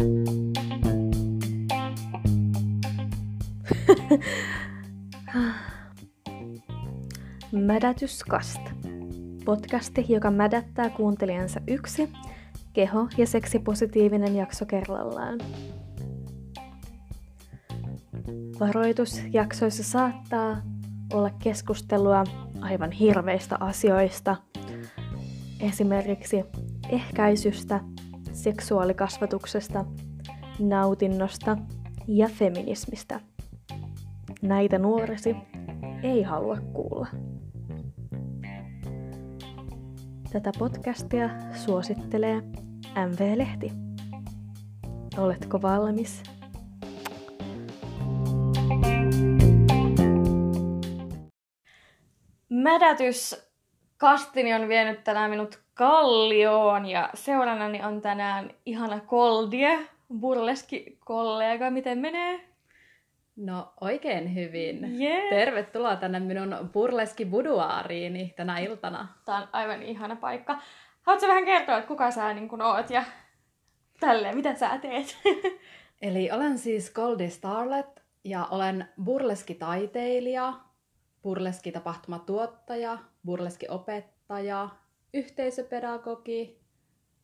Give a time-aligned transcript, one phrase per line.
[7.52, 8.62] Mädätyskast.
[9.46, 12.10] Podcasti, joka mädättää kuuntelijansa yksi
[12.74, 15.40] keho- ja seksipositiivinen jakso kerrallaan.
[18.60, 20.62] Varoitus jaksoissa saattaa
[21.14, 22.24] olla keskustelua
[22.62, 24.36] aivan hirveistä asioista,
[25.60, 26.44] esimerkiksi
[26.90, 27.80] ehkäisystä,
[28.46, 29.86] seksuaalikasvatuksesta,
[30.60, 31.58] nautinnosta
[32.08, 33.20] ja feminismistä.
[34.42, 35.36] Näitä nuoresi
[36.04, 37.08] ei halua kuulla.
[40.32, 41.30] Tätä podcastia
[41.66, 42.42] suosittelee
[43.08, 43.72] MV-lehti.
[45.18, 46.24] Oletko valmis?
[52.50, 53.50] Mädätys
[53.98, 59.80] kastini on vienyt tänään minut kallioon ja seurannani on tänään ihana Koldie,
[60.20, 61.70] burleski kollega.
[61.70, 62.56] Miten menee?
[63.36, 65.02] No oikein hyvin.
[65.02, 65.30] Yeah.
[65.30, 69.08] Tervetuloa tänne minun burleski buduaariini tänä iltana.
[69.26, 70.58] Tää on aivan ihana paikka.
[71.02, 73.04] Haluatko vähän kertoa, että kuka sä niin kun oot ja
[74.00, 75.18] tälleen, mitä sä teet?
[76.02, 80.54] Eli olen siis Goldie Starlet ja olen burleski-taiteilija,
[81.22, 84.70] burleski-tapahtumatuottaja, burleski-opettaja,
[85.16, 86.60] yhteisöpedagogi,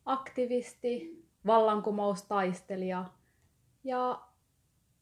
[0.04, 3.04] aktivisti, vallankumoustaistelija
[3.84, 4.20] ja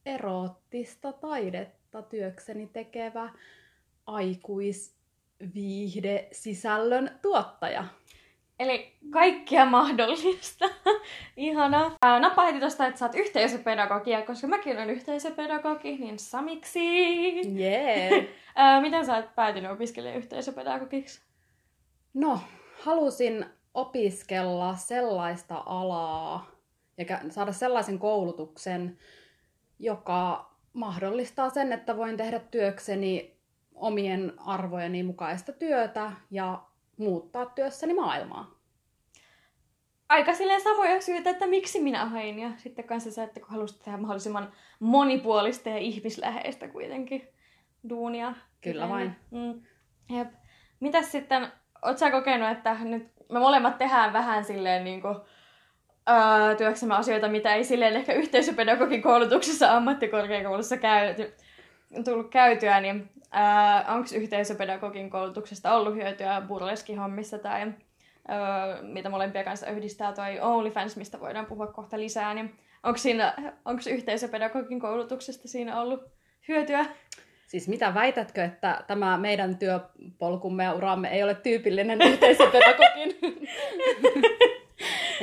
[0.05, 3.29] eroottista taidetta työkseni tekevä
[4.05, 7.85] aikuisviihde sisällön tuottaja.
[8.59, 10.69] Eli kaikkia mahdollista.
[11.37, 11.91] Ihana.
[12.01, 16.79] Ää, Nappa heti tosta, että sä oot yhteisöpedagogia, koska mäkin olen yhteisöpedagogi, niin samiksi.
[17.59, 18.25] Yeah.
[18.55, 21.21] Ää, Miten sä oot päätynyt opiskelemaan yhteisöpedagogiksi?
[22.13, 22.39] No,
[22.81, 26.51] halusin opiskella sellaista alaa
[26.97, 28.97] ja saada sellaisen koulutuksen,
[29.79, 33.37] joka mahdollistaa sen, että voin tehdä työkseni
[33.75, 36.63] omien arvojeni mukaista työtä ja
[36.97, 38.61] muuttaa työssäni maailmaa.
[40.09, 42.39] Aika silleen samoja syitä, että miksi minä hain.
[42.39, 47.27] Ja sitten kanssa se, että kun halusit tehdä mahdollisimman monipuolista ja ihmisläheistä kuitenkin
[47.89, 48.33] duunia.
[48.61, 49.15] Kyllä vain.
[49.31, 49.61] Mm.
[50.17, 50.27] Jep.
[50.79, 51.47] Mitäs sitten,
[51.81, 55.15] oot sä kokenut, että nyt me molemmat tehdään vähän silleen niin kuin,
[56.09, 61.33] öö, työksemme asioita, mitä ei silleen ehkä yhteisöpedagogin koulutuksessa ammattikorkeakoulussa käyty,
[62.05, 69.67] tullut käytyä, niin öö, onko yhteisöpedagogin koulutuksesta ollut hyötyä burleskihommissa tai öö, mitä molempia kanssa
[69.67, 73.33] yhdistää toi OnlyFans, mistä voidaan puhua kohta lisää, niin onko, siinä,
[73.65, 76.03] onko yhteisöpedagogin koulutuksesta siinä ollut
[76.47, 76.85] hyötyä?
[77.51, 83.15] Siis mitä väitätkö, että tämä meidän työpolkumme ja uramme ei ole tyypillinen yhteisöpedagogin?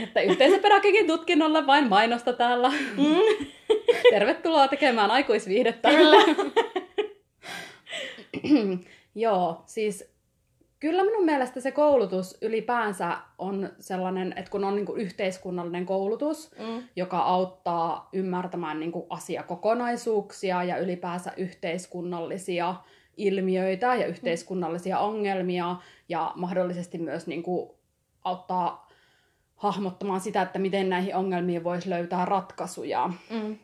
[0.03, 2.73] että yhteisöpedagogin tutkinnolla vain mainosta täällä.
[2.97, 3.47] Mm.
[4.11, 5.91] Tervetuloa tekemään aikuisviihdettä.
[5.91, 6.17] Kyllä.
[9.15, 10.11] Joo, siis
[10.81, 16.51] kyllä minun mielestä se koulutus ylipäänsä on sellainen, että kun on niin kuin yhteiskunnallinen koulutus,
[16.59, 16.83] Mm.
[16.97, 22.75] joka auttaa ymmärtämään niin kuin asiakokonaisuuksia ja ylipäänsä yhteiskunnallisia
[23.17, 25.77] ilmiöitä ja yhteiskunnallisia ongelmia
[26.09, 27.71] ja mahdollisesti myös niin kuin
[28.25, 28.89] auttaa
[29.57, 33.11] hahmottamaan sitä, että miten näihin ongelmiin voisi löytää ratkaisuja.
[33.31, 33.59] Mm.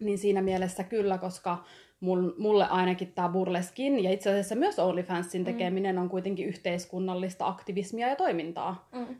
[0.00, 1.64] Niin siinä mielessä kyllä, koska
[2.04, 8.08] mul- mulle ainakin tämä burleskin ja itse asiassa myös OnlyFansin tekeminen on kuitenkin yhteiskunnallista aktivismia
[8.08, 8.88] ja toimintaa.
[8.92, 9.16] Mm.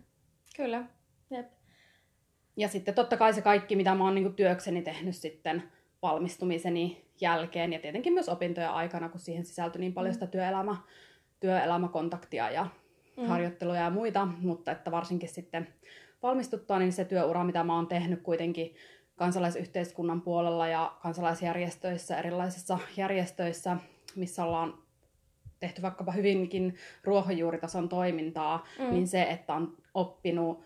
[0.57, 0.85] Kyllä.
[1.31, 1.47] Jep.
[2.57, 5.63] Ja sitten totta kai se kaikki, mitä mä oon niinku työkseni tehnyt sitten
[6.03, 10.77] valmistumiseni jälkeen ja tietenkin myös opintojen aikana, kun siihen sisältyi niin paljon sitä työelämä,
[11.41, 12.67] työelämäkontaktia ja
[13.17, 13.27] Mm.
[13.27, 15.69] harjoitteluja ja muita, mutta että varsinkin sitten
[16.23, 18.75] valmistuttua, niin se työura, mitä mä oon tehnyt kuitenkin
[19.17, 23.77] kansalaisyhteiskunnan puolella ja kansalaisjärjestöissä, erilaisissa järjestöissä,
[24.17, 24.75] missä ollaan
[25.61, 28.91] tehty vaikkapa hyvinkin ruohonjuuritason toimintaa, Mm.
[28.91, 30.65] niin se, että on oppinut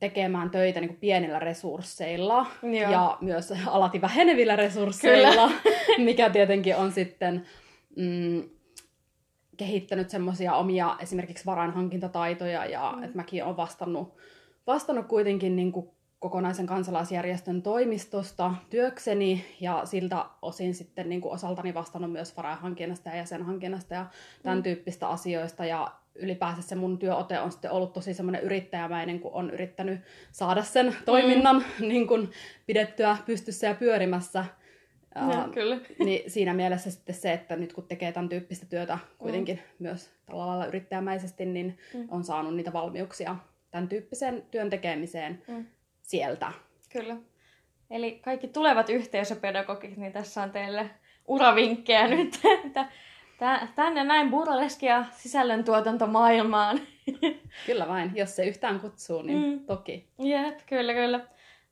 [0.00, 2.90] tekemään töitä niin kuin pienillä resursseilla Joo.
[2.90, 5.50] ja myös alati vähenevillä resursseilla,
[5.98, 7.46] mikä tietenkin on sitten
[7.96, 8.42] mm,
[9.56, 13.02] kehittänyt semmoisia omia esimerkiksi varainhankintataitoja ja mm.
[13.02, 14.14] että mäkin olen vastannut,
[14.66, 15.90] vastannut kuitenkin niin kuin
[16.24, 23.16] kokonaisen kansalaisjärjestön toimistosta työkseni ja siltä osin sitten niin kuin osaltani vastannut myös varainhankinnasta ja
[23.16, 24.06] jäsenhankinnasta ja
[24.42, 24.60] tämän Mm.
[24.60, 24.62] mm.
[24.62, 29.50] tyyppistä asioista ja ylipäänsä se mun työote on sitten ollut tosi semmoinen yrittäjämäinen, kun on
[29.50, 30.00] yrittänyt
[30.32, 31.88] saada sen toiminnan mm.
[31.88, 32.30] niin kuin
[32.66, 34.44] pidettyä pystyssä ja pyörimässä.
[35.14, 35.76] Ja, Ää, kyllä.
[36.04, 40.46] niin siinä mielessä sitten se, että nyt kun tekee tämän tyyppistä työtä kuitenkin myös tällä
[40.46, 42.06] lailla yrittäjämäisesti, niin Mm.
[42.10, 43.36] on saanut niitä valmiuksia
[43.70, 45.64] tämän tyyppisen työn tekemiseen Mm.
[46.04, 46.52] Sieltä.
[46.92, 47.16] Kyllä.
[47.90, 50.90] Eli kaikki tulevat yhteisöpedagogit, niin tässä on teille
[51.28, 52.88] uravinkkejä nyt, että
[53.74, 56.80] tänne näin burleskia sisällöntuotantomaailmaan.
[57.66, 59.66] Kyllä vain, jos se yhtään kutsuu, niin mm.
[59.66, 60.08] toki.
[60.18, 61.20] Jep, kyllä, kyllä.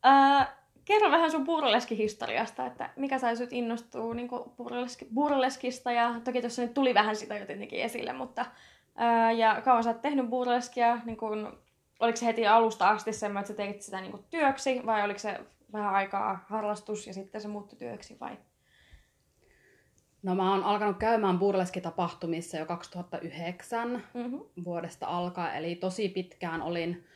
[0.07, 0.47] Uh,
[0.85, 6.63] kerro vähän sun burleski-historiasta, että mikä sai sut innostua niin burleski, burleskista, ja toki tuossa
[6.63, 10.99] nyt tuli vähän sitä jo tietenkin esille, mutta uh, ja kauan sä oot tehnyt burleskia,
[11.05, 11.59] niin kun,
[12.03, 15.41] oliko se heti alusta asti semmoinen, että sä teit sitä niin työksi, vai oliko se
[15.73, 18.39] vähän aikaa harrastus ja sitten se muuttui työksi, vai?
[20.23, 24.41] No mä oon alkanut käymään burleskitapahtumissa jo 2009 mm-hmm.
[24.65, 27.07] vuodesta alkaen, eli tosi pitkään olin,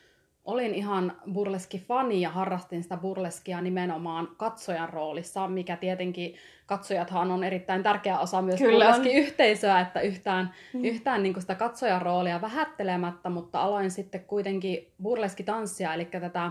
[0.46, 6.34] olin ihan burleski-fani ja harrastin sitä burleskia nimenomaan katsojan roolissa, mikä tietenkin
[6.66, 10.84] katsojathan on erittäin tärkeä osa myös burleski-yhteisöä, että yhtään, mm.
[10.84, 16.50] yhtään niin sitä katsojan roolia vähättelemättä, mutta aloin sitten kuitenkin burleskitanssia, eli tätä,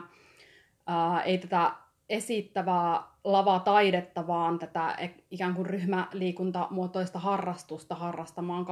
[0.87, 1.71] ää, ei tätä
[2.09, 8.65] esittävää lavataidetta, vaan tätä ikään kuin ryhmäliikuntamuotoista harrastusta harrastamaan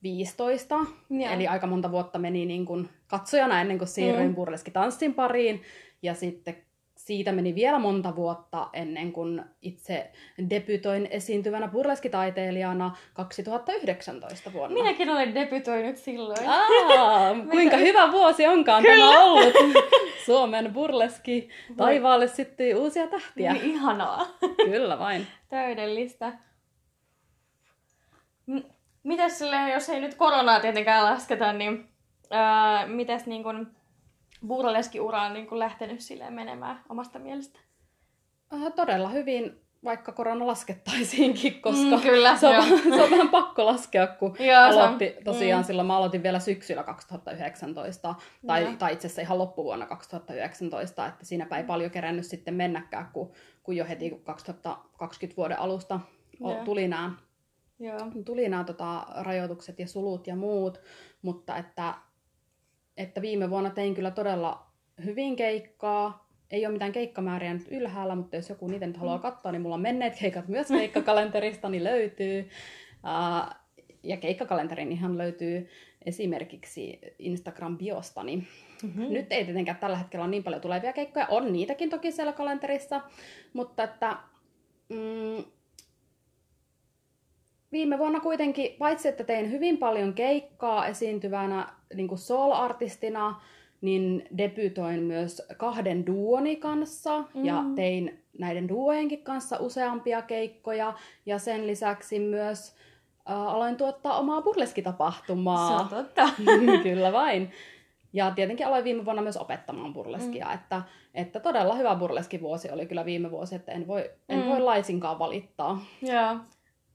[0.00, 0.76] 2015.
[1.10, 1.30] Ja.
[1.30, 4.34] Eli aika monta vuotta meni niin kuin katsojana ennen kuin siirryin mm.
[4.34, 5.62] burleskitanssin pariin.
[6.02, 6.56] Ja sitten
[6.96, 10.10] siitä meni vielä monta vuotta ennen kuin itse
[10.50, 14.82] debytoin esiintyvänä burleskitaiteilijana 2019 vuonna.
[14.82, 16.48] Minäkin olen debytoinut silloin.
[16.48, 19.04] Aa, kuinka hyvä vuosi onkaan Kyllä.
[19.04, 19.54] tämä ollut.
[20.26, 23.52] Suomen burleski taivaalle syttyi uusia tähtiä.
[23.52, 24.26] Niin, ihanaa.
[24.56, 25.26] Kyllä vain.
[25.48, 26.32] Täydellistä.
[28.46, 31.88] M- mitäs silleen, jos ei nyt koronaa tietenkään lasketa, niin
[32.34, 33.76] äh, mitäs niin kun
[34.46, 37.60] burleski-ura on niin kuin lähtenyt silleen menemään omasta mielestä?
[38.54, 42.64] Äh, todella hyvin, vaikka korona laskettaisiinkin, koska mm, kyllä, se, on,
[42.96, 45.66] se on vähän pakko laskea, kun joo, aloitti, tosiaan mm.
[45.66, 48.14] silloin mä aloitin vielä syksyllä 2019,
[48.46, 53.32] tai, tai itse asiassa ihan loppuvuonna 2019, että siinäpä ei paljon kerännyt sitten mennäkään, kun,
[53.62, 56.00] kun jo heti 2020 vuoden alusta
[56.40, 56.64] joo.
[56.64, 57.12] tuli nämä
[57.80, 57.98] Joo.
[58.24, 60.80] Tuli nämä tota, rajoitukset ja sulut ja muut,
[61.22, 61.94] mutta että
[62.96, 64.66] että viime vuonna tein kyllä todella
[65.04, 66.30] hyvin keikkaa.
[66.50, 69.22] Ei ole mitään keikkamääriä nyt ylhäällä, mutta jos joku niitä nyt haluaa mm.
[69.22, 72.48] katsoa, niin mulla on menneet keikat myös keikkakalenterista, niin löytyy.
[73.04, 73.56] Uh,
[74.02, 75.68] ja keikkakalenterin ihan löytyy
[76.04, 78.36] esimerkiksi Instagram-biostani.
[78.82, 79.12] Mm-hmm.
[79.12, 81.26] Nyt ei tietenkään tällä hetkellä ole niin paljon tulevia keikkoja.
[81.26, 83.00] On niitäkin toki siellä kalenterissa,
[83.52, 84.16] mutta että
[84.88, 85.39] mm,
[87.72, 93.40] viime vuonna kuitenkin, paitsi että tein hyvin paljon keikkaa esiintyvänä niin kuin soul-artistina,
[93.80, 97.44] niin debytoin myös kahden duoni kanssa mm.
[97.44, 100.94] ja tein näiden duojenkin kanssa useampia keikkoja
[101.26, 102.74] ja sen lisäksi myös
[103.30, 105.68] äh, aloin tuottaa omaa burleskitapahtumaa.
[105.68, 106.28] Se on totta.
[106.82, 107.50] Kyllä vain.
[108.12, 110.54] Ja tietenkin aloin viime vuonna myös opettamaan burleskia, mm.
[110.54, 110.82] että,
[111.14, 114.46] että todella hyvä burleskivuosi oli kyllä viime vuosi, että en voi, en mm.
[114.46, 115.80] voi laisinkaan valittaa.
[116.02, 116.36] Joo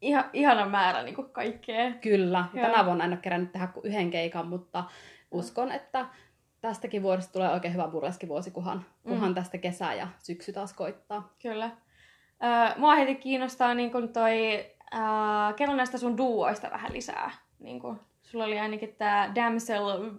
[0.05, 1.91] ihan, ihana määrä niin kuin kaikkea.
[1.91, 2.45] Kyllä.
[2.53, 2.65] Joo.
[2.65, 4.83] Tänä vuonna en ole kerännyt tehdä kuin yhden keikan, mutta
[5.31, 6.05] uskon, että
[6.61, 9.35] tästäkin vuodesta tulee oikein hyvä burleskivuosi, kunhan, kunhan mm.
[9.35, 11.33] tästä kesä ja syksy taas koittaa.
[11.41, 11.71] Kyllä.
[12.77, 17.31] Mua heti kiinnostaa niin kun toi, äh, kerro näistä sun duoista vähän lisää.
[17.59, 20.11] Niin kun, sulla oli ainakin tämä Damsel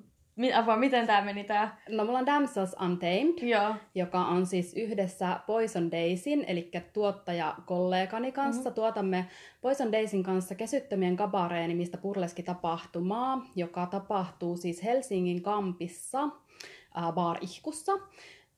[0.54, 1.80] Apua, miten tämä meni tää?
[1.88, 3.74] No mulla on Damsels Untamed, Joo.
[3.94, 8.62] joka on siis yhdessä Poison Daysin, eli tuottajakollegani kanssa.
[8.62, 8.74] Mm-hmm.
[8.74, 9.28] Tuotamme
[9.60, 17.92] Poison Daysin kanssa Kesyttömien kabareen nimistä burleski-tapahtumaa, joka tapahtuu siis Helsingin kampissa, äh, Bar Ihkussa.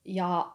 [0.05, 0.51] Ja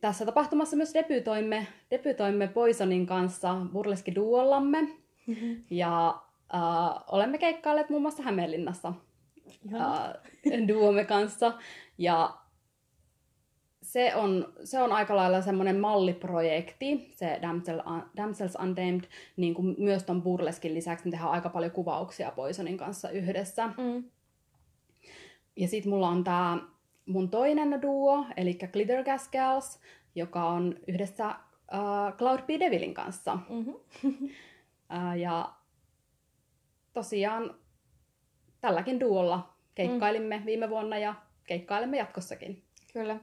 [0.00, 4.82] tässä tapahtumassa myös debytoimme, debytoimme Poisonin kanssa burleski-duollamme.
[5.26, 5.64] Mm-hmm.
[5.70, 6.08] Ja
[6.54, 8.92] äh, olemme keikkailleet muun muassa Hämeenlinnassa
[9.74, 11.52] uh, duomme kanssa.
[11.98, 12.38] Ja
[13.82, 17.82] se on, se on aika lailla semmoinen malliprojekti, se Damsel,
[18.16, 19.04] Damsels Untamed,
[19.36, 23.66] niin kuin myös ton Burleskin lisäksi me tehdään aika paljon kuvauksia Poisonin kanssa yhdessä.
[23.66, 24.04] Mm.
[25.56, 26.58] Ja sit mulla on tää
[27.06, 29.80] mun toinen duo, eli Glitter Gas Gals,
[30.14, 32.48] joka on yhdessä uh, Cloud B.
[32.60, 33.38] Devilin kanssa.
[33.48, 33.74] Mm-hmm.
[34.04, 35.52] uh, ja
[36.92, 37.54] tosiaan
[38.60, 40.46] tälläkin duolla keikkailimme mm.
[40.46, 41.14] viime vuonna ja
[41.46, 42.62] keikkailemme jatkossakin.
[42.92, 43.16] Kyllä.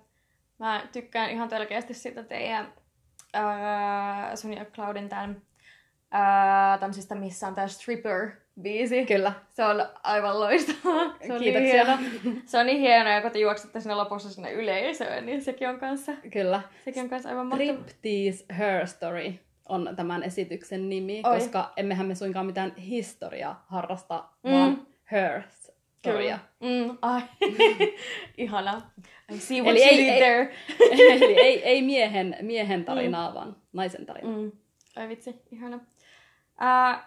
[0.60, 2.74] Mä tykkään ihan selkeästi siitä teidän
[3.36, 5.42] äh, sun ja Cloudin tämän
[6.16, 9.06] äh, tämmöisistä, missä on tämä stripper-biisi.
[9.08, 9.34] Kyllä.
[9.50, 11.16] Se on aivan loistavaa.
[11.28, 11.98] Se on Kiitoksia.
[11.98, 12.42] Niin hieno.
[12.46, 15.80] Se on niin hieno, ja kun te juoksette sinne lopussa sinne yleisöön, niin sekin on
[15.80, 16.62] kanssa, Kyllä.
[16.86, 17.74] sekin on kanssa aivan mahtavaa.
[17.74, 19.34] Striptease Her Story
[19.70, 21.34] on tämän esityksen nimi, Oi.
[21.34, 24.52] koska emmehän me suinkaan mitään historiaa harrasta, mm.
[24.52, 26.40] vaan hers storia.
[26.60, 27.22] Mm, ai.
[28.38, 28.82] Ihana.
[29.32, 30.54] I see what Eli you ei- did there.
[31.16, 34.38] Eli ei, ei miehen, miehen tarinaa, vaan naisen tarinaa.
[34.38, 34.52] Mm.
[34.96, 35.76] Ai vitsi, ihana.
[35.76, 37.00] Uh,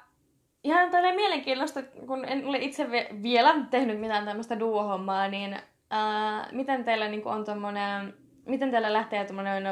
[0.65, 6.53] ihan tälleen mielenkiintoista, kun en ole itse vi- vielä tehnyt mitään tämmöistä duo-hommaa, niin uh,
[6.53, 8.15] miten teillä niin on tommonen,
[8.47, 9.63] miten teillä lähtee tommonen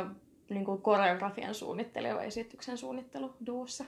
[0.50, 3.85] niin koreografian suunnittelu ja esityksen suunnittelu duossa?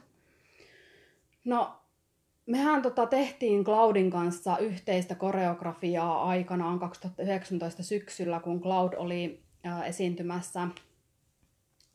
[1.45, 1.73] No,
[2.49, 10.69] mehän tota tehtiin Cloudin kanssa yhteistä koreografiaa aikanaan 2019 syksyllä, kun Cloud oli äh, esiintymässä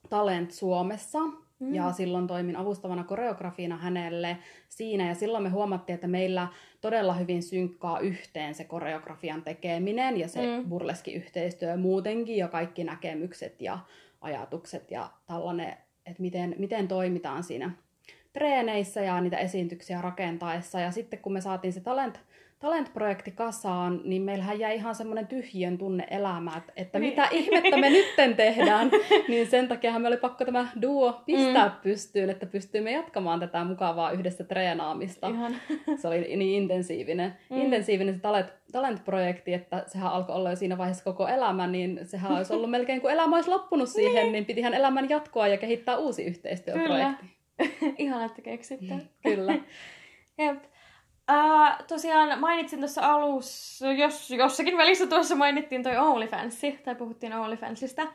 [0.09, 1.19] Talent Suomessa.
[1.59, 1.75] Mm.
[1.75, 4.37] Ja silloin toimin avustavana koreografina hänelle
[4.69, 5.07] siinä.
[5.07, 6.47] Ja silloin me huomattiin, että meillä
[6.81, 10.69] todella hyvin synkkaa yhteen se koreografian tekeminen ja se mm.
[10.69, 13.79] burleski-yhteistyö muutenkin ja kaikki näkemykset ja
[14.21, 17.71] ajatukset ja tällainen, että miten, miten toimitaan siinä
[18.33, 20.79] treeneissä ja niitä esiintyksiä rakentaessa.
[20.79, 22.19] Ja sitten kun me saatiin se talent,
[22.59, 27.09] talent-projekti kasaan, niin meillähän jäi ihan semmoinen tyhjön tunne elämään, että, että Niin.
[27.11, 28.91] mitä ihmettä me nytten tehdään.
[29.29, 31.73] niin sen takia me oli pakko tämä duo pistää mm.
[31.83, 35.27] pystyyn, että pystyimme jatkamaan tätä mukavaa yhdessä treenaamista.
[35.27, 35.55] Ihan.
[36.01, 37.57] Se oli niin intensiivinen, Mm.
[37.61, 42.31] intensiivinen se talent, talent-projekti, että sehän alkoi olla jo siinä vaiheessa koko elämä, niin sehän
[42.31, 46.23] olisi ollut melkein kuin elämä olisi loppunut siihen, niin pitihän elämän jatkoa ja kehittää uusi
[46.23, 47.25] yhteistyöprojekti.
[47.97, 48.95] Ihana, että keksitte.
[49.23, 49.53] Kyllä.
[50.37, 50.63] Jep.
[51.31, 58.07] Uh, tosiaan mainitsin tuossa alussa, jos jossakin välissä tuossa mainittiin toi OnlyFansi, tai puhuttiin OnlyFansista,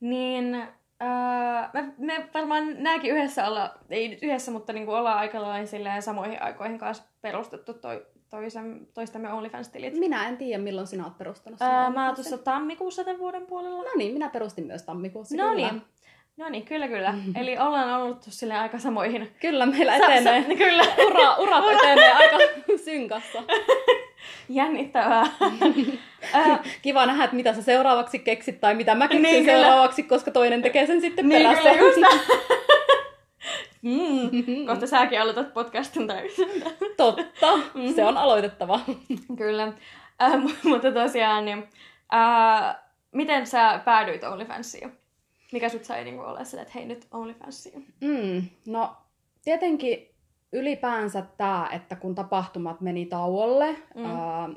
[0.00, 0.56] niin
[1.02, 5.66] uh, me, me varmaan nääkin yhdessä olla, ei nyt yhdessä, mutta niinku ollaan aika lailla
[5.66, 9.98] silleen samoihin aikoihin kanssa perustettu toi, toisen, toistamme OnlyFans-tilit.
[9.98, 13.82] Minä en tiedä, milloin sinä olet perustanut Uh, mä tuossa tammikuussa tämän vuoden puolella.
[13.82, 15.36] No niin, minä perustin myös tammikuussa.
[15.36, 15.82] No niin.
[16.40, 17.14] No niin, kyllä kyllä.
[17.36, 19.30] Eli ollaan ollut silleen aika samoihin.
[19.40, 20.42] Kyllä, meillä etenee.
[20.48, 20.82] sa- kyllä.
[21.06, 22.36] Ura, urat etenee aika
[22.84, 23.42] synkassa.
[24.48, 25.26] Jännittävää.
[26.82, 29.60] Kiva nähdä, että mitä sä seuraavaksi keksit tai mitä mä keksin Niin, niin, kyllä.
[29.66, 31.70] seuraavaksi, koska toinen tekee sen sitten Niin, perässä.
[31.74, 32.08] kyllä
[33.82, 36.22] mm, kohta säkin aloitat podcastin tai
[36.96, 37.58] Totta,
[37.94, 38.80] se on aloitettava.
[39.38, 39.72] Kyllä.
[40.22, 41.68] Äh, mu- mutta tosiaan, niin,
[42.14, 42.76] äh,
[43.12, 44.99] miten sä päädyit OnlyFansiin?
[45.52, 47.86] Mikä sut sai niin olla sille, että hei nyt OnlyFansiin?
[48.00, 48.96] Mm, no,
[49.44, 50.08] tietenkin
[50.52, 54.04] ylipäänsä tämä, että kun tapahtumat meni tauolle, Mm.
[54.04, 54.48] ää,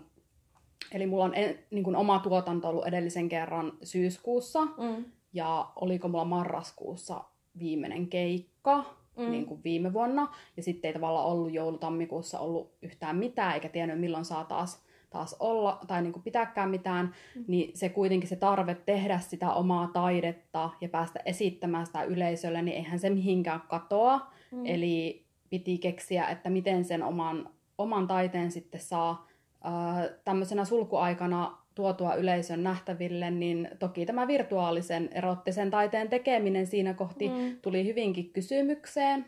[0.91, 5.05] eli mulla on en, niin kuin oma tuotanto ollut edellisen kerran syyskuussa, Mm.
[5.33, 7.23] ja oliko mulla marraskuussa
[7.59, 8.83] viimeinen keikka,
[9.17, 9.31] mm.
[9.31, 14.00] niin kuin viime vuonna, ja sitten ei tavallaan ollut joulutammikuussa ollut yhtään mitään, eikä tiennyt
[14.00, 14.83] milloin saa taas,
[15.13, 17.43] taas olla, tai niin kuin pitääkään mitään, Mm.
[17.48, 22.77] niin se kuitenkin se tarve tehdä sitä omaa taidetta ja päästä esittämään sitä yleisölle, niin
[22.77, 24.32] eihän se mihinkään katoa.
[24.51, 24.65] Mm.
[24.65, 29.27] Eli piti keksiä, että miten sen oman, oman taiteen sitten saa
[29.63, 37.29] ää, tämmöisenä sulkuaikana tuotua yleisön nähtäville, niin toki tämä virtuaalisen erottisen taiteen tekeminen siinä kohti
[37.29, 37.58] Mm.
[37.62, 39.25] tuli hyvinkin kysymykseen.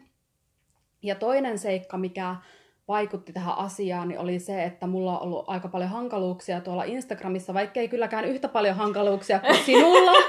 [1.02, 2.36] Ja toinen seikka, mikä
[2.88, 7.54] vaikutti tähän asiaan, niin oli se, että mulla on ollut aika paljon hankaluuksia tuolla Instagramissa,
[7.54, 10.12] vaikka ei kylläkään yhtä paljon hankaluuksia kuin sinulla.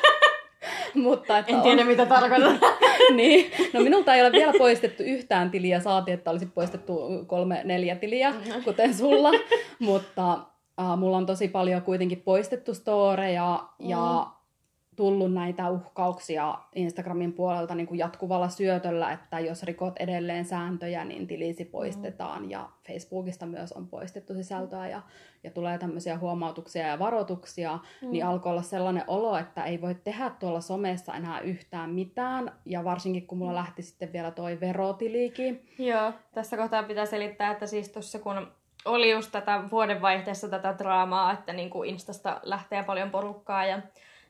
[0.95, 2.61] Mutta että En tiedä, mitä tarkoitat.
[3.17, 3.51] niin.
[3.73, 8.35] No minulta ei ole vielä poistettu yhtään tiliä, saati, että olisi poistettu kolme, neljä tiliä,
[8.65, 9.31] kuten sulla.
[9.79, 10.33] Mutta
[10.81, 14.27] äh, mulla on tosi paljon kuitenkin poistettu storeja ja
[14.97, 21.26] tullut näitä uhkauksia Instagramin puolelta niin kuin jatkuvalla syötöllä, että jos rikot edelleen sääntöjä, niin
[21.26, 22.50] tilisi poistetaan.
[22.50, 25.03] Ja Facebookista myös on poistettu sisältöä ja,
[25.45, 27.79] ja tulee tämmöisiä huomautuksia ja varoituksia.
[28.03, 28.11] Mm.
[28.11, 32.53] Niin alkoi olla sellainen olo, että ei voi tehdä tuolla somessa enää yhtään mitään.
[32.65, 35.69] Ja varsinkin kun mulla lähti sitten vielä toi verotilikin.
[35.79, 38.47] Joo, tässä kohtaa pitää selittää, että siis tuossa kun
[38.85, 43.83] oli just tätä vuodenvaihteessa tätä draamaa, että niin kuin Instasta lähtee paljon porukkaa ja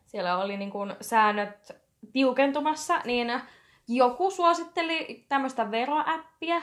[0.06, 1.76] siellä oli niin kuin säännöt
[2.12, 3.40] tiukentumassa, niin
[3.88, 6.62] joku suositteli tämmöistä veroäppiä,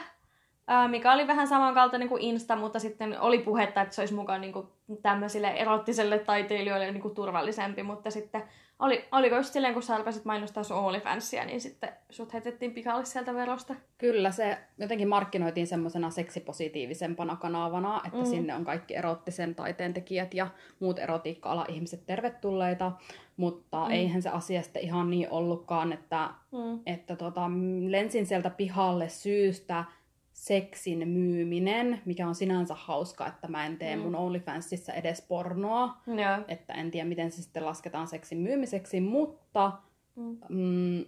[0.88, 4.52] mikä oli vähän samankaltainen kuin Insta, mutta sitten oli puhetta, että se olisi mukaan niin
[4.52, 4.68] kuin
[5.02, 8.42] tämmöisille erottiselle taiteilijoille niin kuin turvallisempi, mutta sitten
[8.78, 13.04] oli, oliko just silleen, kun sä alkaisit mainostaa sun OnlyFansia, niin sitten sut heitettiin pikalle
[13.04, 13.74] sieltä verosta.
[13.98, 18.24] Kyllä se jotenkin markkinoitiin semmoisena seksipositiivisempana kanavana, että Mm.
[18.24, 18.30] mm.
[18.30, 20.46] sinne on kaikki erottisen taiteen tekijät ja
[20.80, 22.92] muut erotiikka-ala ihmiset tervetulleita,
[23.36, 23.90] mutta Mm.
[23.90, 26.80] eihän se asia sitten ihan niin ollutkaan, että, Mm.
[26.86, 27.50] että tota,
[27.88, 29.84] lensin sieltä pihalle syystä
[30.32, 34.02] seksin myyminen, mikä on sinänsä hauska, että mä en tee Mm.
[34.02, 36.44] mun OnlyFansissa edes pornoa, Joo.
[36.48, 39.72] että en tiedä miten se sitten lasketaan seksin myymiseksi, mutta
[40.16, 40.38] Mm.
[40.48, 41.04] mm,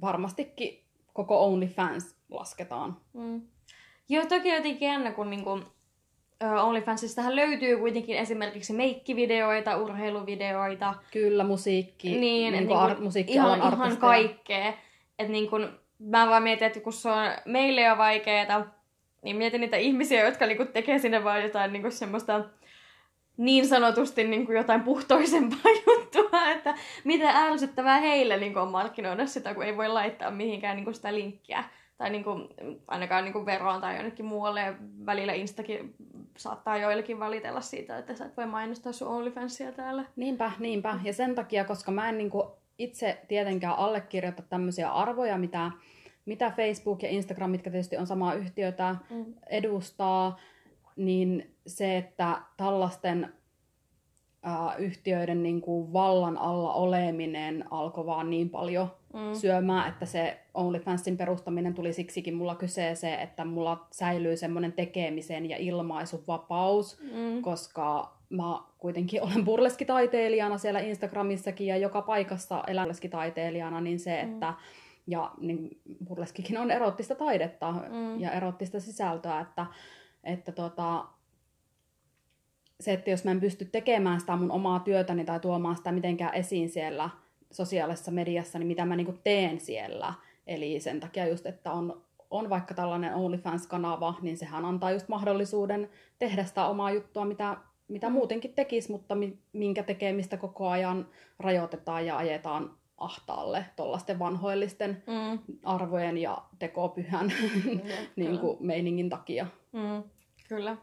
[0.00, 2.96] varmastikin koko OnlyFans lasketaan.
[3.12, 3.42] Mm.
[4.08, 5.50] Joo, toki jotenkin jännä, kun niinku,
[6.62, 10.94] OnlyFansistahan löytyy kuitenkin esimerkiksi meikkivideoita, urheiluvideoita.
[11.12, 14.72] Kyllä, musiikki, Niin, niin, niin kuin kuin ar- musiikkialan ihan, ihan kaikkea.
[15.18, 18.66] Et niin kun, mä vaan mietin, että kun se on meille jo vaikeeta,
[19.22, 22.44] niin mietin niitä ihmisiä, jotka niinku tekee sinne vaan jotain niinku semmoista
[23.36, 29.64] niin sanotusti niinku jotain puhtoisempaa juttua, että mitä ärsyttävää heille niinku on markkinoida sitä, kun
[29.64, 31.64] ei voi laittaa mihinkään niinku sitä linkkiä.
[31.98, 32.30] Tai niinku,
[32.88, 34.74] ainakaan niinku veroon tai jonnekin muualle.
[35.06, 35.94] Välillä Instakin
[36.36, 40.04] saattaa joillekin valitella siitä, että sä et voi mainostaa sun OnlyFansia täällä.
[40.16, 40.98] Niinpä, niinpä.
[41.04, 45.70] Ja sen takia, koska mä en niinku itse tietenkään allekirjoita tämmöisiä arvoja, mitä,
[46.24, 49.24] mitä Facebook ja Instagram, mitkä tietysti on samaa yhtiötä, Mm.
[49.50, 50.38] edustaa,
[50.96, 53.32] niin se, että tällaisten
[54.42, 59.34] ää, yhtiöiden niin kuin vallan alla oleminen alkoi vaan niin paljon Mm.
[59.34, 65.56] syömään, että se OnlyFansin perustaminen tuli siksikin mulla kyseeseen, että mulla säilyy semmoinen tekemisen ja
[65.56, 67.42] ilmaisun vapaus, Mm.
[67.42, 74.32] koska mä kuitenkin olen burleskitaiteilijana siellä Instagramissakin ja joka paikassa elän burleskitaiteilijana, niin se, Mm.
[74.32, 74.54] että
[75.06, 78.20] ja niin burleskikin on erottista taidetta Mm.
[78.20, 79.66] ja erottista sisältöä, että,
[80.24, 81.04] että tota,
[82.80, 86.34] se, että jos mä en pysty tekemään sitä mun omaa työtäni tai tuomaan sitä mitenkään
[86.34, 87.10] esiin siellä
[87.52, 90.14] sosiaalisessa mediassa, niin mitä mä niinku teen siellä.
[90.46, 95.90] Eli sen takia just, että on, on vaikka tällainen OnlyFans-kanava, niin sehän antaa just mahdollisuuden
[96.18, 97.56] tehdä sitä omaa juttua, mitä,
[97.88, 98.12] mitä Mm.
[98.12, 105.38] muutenkin tekisi, mutta mi, minkä tekemistä koko ajan rajoitetaan ja ajetaan ahtaalle tuollaisten vanhoillisten Mm.
[105.62, 107.32] arvojen ja tekopyhän
[108.16, 109.46] niin kuin meiningin takia.
[109.72, 110.02] Mm,
[110.48, 110.76] kyllä.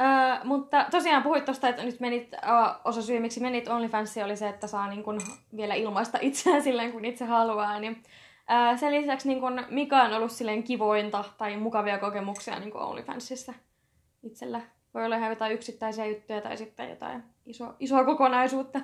[0.00, 2.38] Öö, mutta tosiaan puhuit tuosta, että nyt menit, ö,
[2.84, 5.18] osa syy miksi menit OnlyFansiin oli se, että saa niin kun
[5.56, 7.80] vielä ilmaista itseään silleen, kun itse haluaa.
[7.80, 8.02] Niin,
[8.52, 12.80] öö, sen lisäksi niin kun, mikä on ollut silleen kivointa tai mukavia kokemuksia niin kun
[12.80, 13.54] OnlyFansissa
[14.22, 14.60] itsellä?
[14.94, 18.80] Voi olla ihan jotain yksittäisiä juttuja tai sitten jotain iso, isoa kokonaisuutta.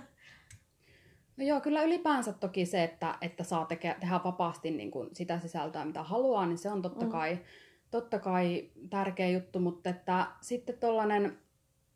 [1.37, 5.41] No joo, kyllä ylipäänsä toki se, että, että saa teke, tehdä vapaasti niin kuin sitä
[5.41, 7.11] sisältöä, mitä haluaa, niin se on totta Mm.
[7.11, 7.39] kai,
[7.91, 11.39] totta kai tärkeä juttu, mutta että sitten tuollainen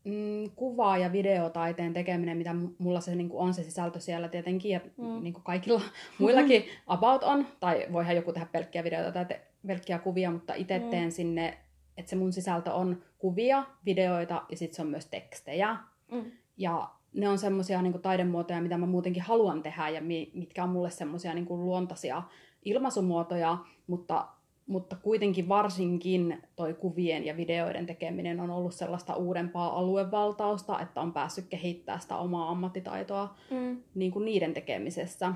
[0.05, 4.81] mm, kuva- ja videotaiteen tekeminen, mitä mulla se niin on se sisältö siellä tietenkin, ja
[4.97, 5.23] mm.
[5.23, 5.81] niin kuin kaikilla
[6.19, 10.79] muillakin about on, tai voihan joku tehdä pelkkiä videoita tai te, pelkkiä kuvia, mutta itse
[10.79, 10.89] Mm.
[10.91, 11.59] teen sinne,
[11.97, 15.77] että se mun sisältö on kuvia, videoita ja sitten se on myös tekstejä.
[16.13, 16.31] Mm.
[16.57, 20.71] Ja ne on semmoisia niin taidemuotoja, mitä mä muutenkin haluan tehdä ja mi- mitkä on
[20.71, 22.23] mulle semmoisia niin luontaisia
[22.65, 24.29] ilmaisumuotoja, mutta,
[24.67, 31.13] mutta kuitenkin varsinkin toi kuvien ja videoiden tekeminen on ollut sellaista uudempaa aluevaltausta, että on
[31.13, 33.83] päässyt kehittämään sitä omaa ammattitaitoa Mm.
[33.95, 35.33] niin kuin niiden tekemisessä.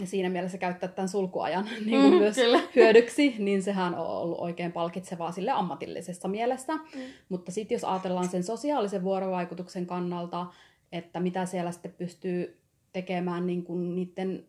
[0.00, 2.60] Ja siinä mielessä käyttää tämän sulkuajan niin Mm, kuin myös kyllä.
[2.76, 6.74] hyödyksi, niin sehän on ollut oikein palkitsevaa sille ammatillisessa mielessä.
[6.76, 6.82] Mm.
[7.28, 10.46] Mutta sitten jos ajatellaan sen sosiaalisen vuorovaikutuksen kannalta,
[10.92, 12.60] että mitä siellä sitten pystyy
[12.92, 14.44] tekemään niin kuin niiden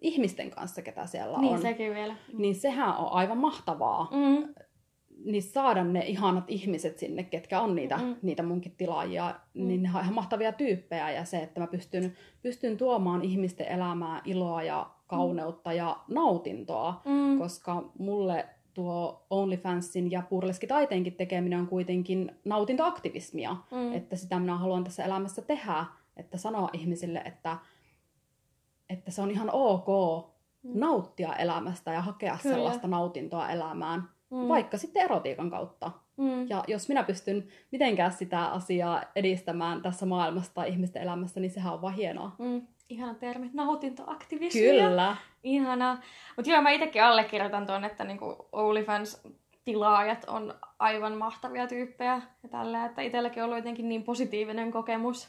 [0.00, 2.14] ihmisten kanssa, ketä siellä Niin on, sekin vielä.
[2.38, 4.08] niin sehän on aivan mahtavaa.
[4.12, 4.54] Mm.
[5.24, 8.04] Niin saada ne ihanat ihmiset sinne, ketkä on niitä, Mm.
[8.04, 8.16] mm.
[8.22, 9.62] niitä munkin tilaajia, Mm.
[9.62, 9.68] mm.
[9.68, 11.10] niin ne on ihan mahtavia tyyppejä.
[11.10, 17.38] Ja se, että mä pystyn, pystyn tuomaan ihmisten elämään iloa ja kauneutta ja nautintoa, Mm.
[17.38, 23.56] koska mulle tuo OnlyFansin ja burleskitaiteenkin tekeminen on kuitenkin nautintoaktivismia.
[23.70, 23.92] Mm.
[23.94, 25.84] Että sitä minä haluan tässä elämässä tehdä,
[26.16, 27.56] että sanoa ihmisille, että,
[28.90, 29.86] että se on ihan ok
[30.62, 30.70] Mm.
[30.80, 32.54] nauttia elämästä ja hakea Kyllä.
[32.54, 34.48] sellaista nautintoa elämään, Mm.
[34.48, 35.90] vaikka sitten erotiikan kautta.
[36.16, 36.48] Mm.
[36.48, 41.72] Ja jos minä pystyn mitenkään sitä asiaa edistämään tässä maailmassa tai ihmisten elämässä, niin sehän
[41.72, 42.32] on vaan hienoa.
[42.38, 42.66] Mm.
[42.88, 43.50] Ihana termi.
[43.54, 44.72] Nautintoaktivismia.
[44.88, 45.16] Kyllä.
[45.42, 45.98] Ihanaa.
[46.36, 52.84] Mutta joo, mä itsekin allekirjoitan tuon, että niinku OnlyFans-tilaajat on aivan mahtavia tyyppejä ja tällä,
[52.84, 55.28] että itselläkin on ollut jotenkin niin positiivinen kokemus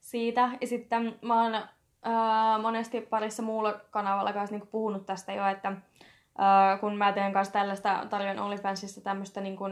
[0.00, 0.50] siitä.
[0.60, 1.62] Ja sitten mä oon
[2.02, 5.72] ää, monesti parissa muulla kanavalla kanssa niinku puhunut tästä jo, että
[6.38, 9.64] ää, kun mä teen kanssa tällaista, tarjoan OnlyFansissa tämmöistä niinku,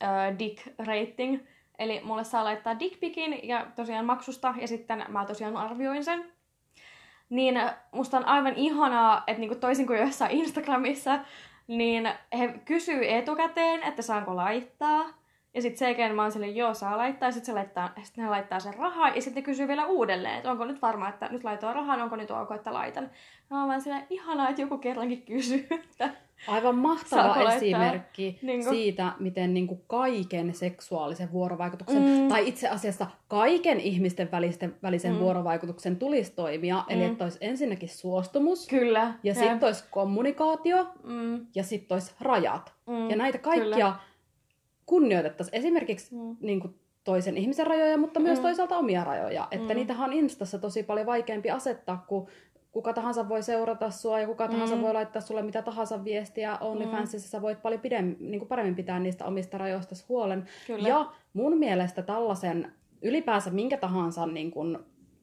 [0.00, 1.40] ää, dick rating,
[1.78, 6.32] eli mulle saa laittaa dickpikin ja tosiaan maksusta, ja sitten mä tosiaan arvioin sen
[7.30, 7.60] niin
[7.92, 11.18] musta on aivan ihanaa, että niinku toisin kuin jossain Instagramissa,
[11.66, 15.17] niin he kysyy etukäteen, että saanko laittaa.
[15.58, 17.28] Ja sitten jälkeen mä oon silleen, joo, saa laittaa.
[17.28, 19.08] Ja sitten laittaa, sit ne laittaa sen rahaa.
[19.08, 22.16] Ja sitten ne kysyy vielä uudelleen, että onko nyt varma, että nyt laitoin rahaa, onko
[22.16, 23.10] nyt ok, että laitan.
[23.50, 26.10] Mä oon vaan silleen, ihanaa, että joku kerrankin kysyy, että
[26.48, 27.54] Aivan mahtava Saako laittaa?
[27.56, 32.28] esimerkki Niinku- siitä, miten niinku kaiken seksuaalisen vuorovaikutuksen, Mm.
[32.28, 35.18] tai itse asiassa kaiken ihmisten välisten, välisen Mm.
[35.18, 36.76] vuorovaikutuksen tulisi toimia.
[36.76, 36.84] Mm.
[36.94, 39.12] Eli että olisi ensinnäkin suostumus, kyllä.
[39.22, 42.72] ja sitten olisi kommunikaatio, Mm, ja sitten olisi rajat.
[42.86, 43.94] mm, Ja näitä kaikkia
[44.88, 46.36] kunnioitettaisiin esimerkiksi Mm.
[46.40, 46.74] niin kuin
[47.04, 48.42] toisen ihmisen rajoja, mutta myös Mm.
[48.42, 49.48] toisaalta omia rajoja.
[49.50, 49.78] Että Mm.
[49.78, 52.28] niitähän on Instassa tosi paljon vaikeampi asettaa, kun
[52.72, 54.82] kuka tahansa voi seurata sua ja kuka tahansa Mm.
[54.82, 56.58] voi laittaa sulle mitä tahansa viestiä.
[56.60, 60.44] OnlyFansissa sä voit paljon pidem, niin kuin paremmin pitää niistä omista rajoista huolen.
[60.66, 60.88] Kyllä.
[60.88, 62.72] Ja mun mielestä tällaisen
[63.02, 64.78] ylipäänsä minkä tahansa, niin kuin,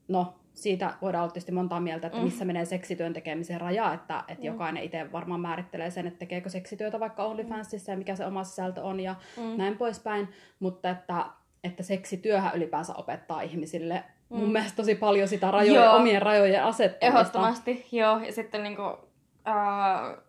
[0.08, 2.24] no siitä voidaan olla tietysti montaa mieltä, että Mm.
[2.24, 4.46] missä menee seksityön tekemisen raja, että, että Mm.
[4.46, 8.82] jokainen itse varmaan määrittelee sen, että tekeekö seksityötä vaikka OnlyFansissa ja mikä se oma sisältö
[8.82, 9.56] on ja Mm.
[9.56, 10.28] näin poispäin,
[10.60, 11.24] mutta että,
[11.64, 14.36] että seksityöhän ylipäänsä opettaa ihmisille mm.
[14.38, 15.96] mun mielestä tosi paljon sitä rajoja, Joo.
[15.96, 17.06] omien rajojen asettamista.
[17.18, 18.18] Ehdottomasti, joo.
[18.18, 20.22] Ja sitten niinku, uh,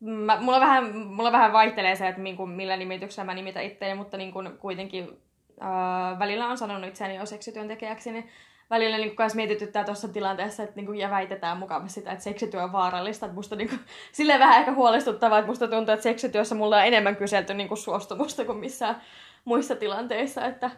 [0.00, 4.16] mä, mulla, vähän, mulla vähän vaihtelee se, että niinku, millä nimityksellä mä nimitän itseäni, mutta
[4.16, 8.28] niinku, kuitenkin uh, välillä on sanonut itseäni jo seksityöntekijäksi, niin
[8.70, 12.72] välillä niinku, kans mietityttää tuossa tilanteessa, että niinku, ja väitetään mukavasti sitä, että seksityö on
[12.72, 13.26] vaarallista.
[13.26, 13.74] Että musta niinku,
[14.12, 18.44] silleen vähän ehkä huolestuttavaa, että musta tuntuu, että seksityössä mulla on enemmän kyselty niinku, suostumusta
[18.44, 19.02] kuin missään
[19.44, 20.70] muissa tilanteissa, että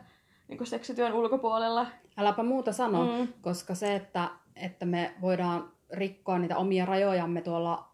[0.48, 1.86] niinku, seksityön ulkopuolella.
[2.18, 3.28] Äläpä muuta sano, mm.
[3.40, 7.88] koska se, että, että me voidaan rikkoa niitä omia rajojamme tuolla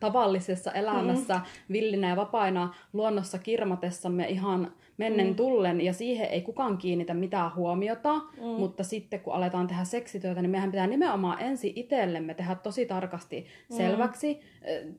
[0.00, 1.72] tavallisessa elämässä mm.
[1.72, 5.34] villinä ja vapaina luonnossa kirmatessamme ihan mennen Mm.
[5.36, 8.42] tullen, ja siihen ei kukaan kiinnitä mitään huomiota, Mm.
[8.58, 13.46] mutta sitten kun aletaan tehdä seksityötä, niin meidän pitää nimenomaan ensin itsellemme tehdä tosi tarkasti
[13.70, 13.76] Mm.
[13.76, 14.40] selväksi,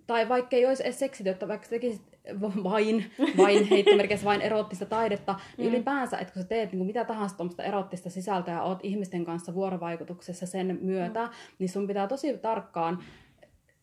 [0.08, 2.02] tai vaikka ei olisi edes seksityötä, vaikka tekisit
[2.64, 3.06] vain,
[3.38, 5.76] vain heittomerkissä vain erottista taidetta, niin Mm.
[5.76, 9.26] ylipäänsä, että kun sä teet niin kuin mitä tahansa tuommoista erottista sisältöä ja oot ihmisten
[9.26, 11.30] kanssa vuorovaikutuksessa sen myötä, Mm.
[11.60, 13.00] niin sun pitää tosi tarkkaan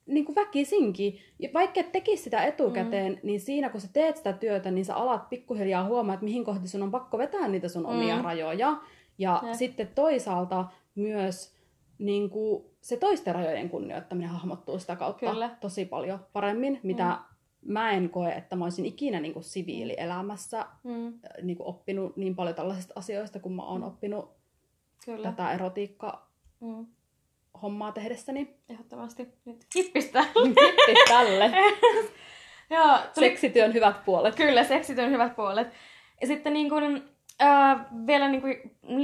[0.07, 3.19] niin kuin väkisinkin, ja vaikka et tekisi sitä etukäteen, mm.
[3.23, 6.69] niin siinä kun sä teet sitä työtä, niin sä alat pikkuhiljaa huomaa, että mihin kohti
[6.69, 8.23] sun on pakko vetää niitä sun omia Mm.
[8.23, 8.77] rajoja.
[9.19, 9.55] Ja Jep.
[9.55, 10.65] sitten toisaalta
[10.95, 11.55] myös
[11.99, 15.57] niin kuin se toisten rajojen kunnioittaminen hahmottuu sitä kautta Kyllä.
[15.61, 17.09] tosi paljon paremmin, mitä
[17.63, 17.73] Mm.
[17.73, 21.07] mä en koe, että mä olisin ikinä niin kuin siviilielämässä Mm.
[21.07, 21.13] äh,
[21.43, 23.87] niin kuin oppinut niin paljon tällaisista asioista, kun mä oon Mm.
[23.87, 24.31] oppinut
[25.05, 25.31] Kyllä.
[25.31, 26.27] tätä erotiikka
[26.61, 26.87] Mm.
[27.63, 28.57] Hommaa tehdessäni.
[28.69, 29.29] Ehdottomasti.
[29.45, 30.25] Nyt hippistä.
[30.87, 31.51] Kiitos tälle.
[32.71, 33.27] Joo, tuli...
[33.27, 34.35] Seksityön hyvät puolet.
[34.35, 35.69] Kyllä, seksityn hyvät puolet.
[36.21, 37.03] Ja sitten niin kun,
[37.43, 38.51] äh, vielä niin kun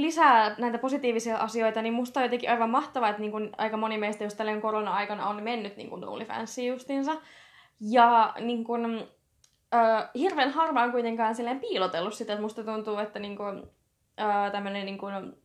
[0.01, 3.97] lisää näitä positiivisia asioita, niin musta on jotenkin aivan mahtavaa, että niin kun aika moni
[3.97, 7.11] meistä just tälleen korona-aikana on mennyt niin kun OnlyFansiin justiinsa.
[7.79, 9.07] Ja niin kun,
[9.75, 13.71] äh, hirveän harva on kuitenkaan silleen piilotellut sitä, että musta tuntuu, että niin kun,
[14.21, 15.40] äh, tämmöinen niin kun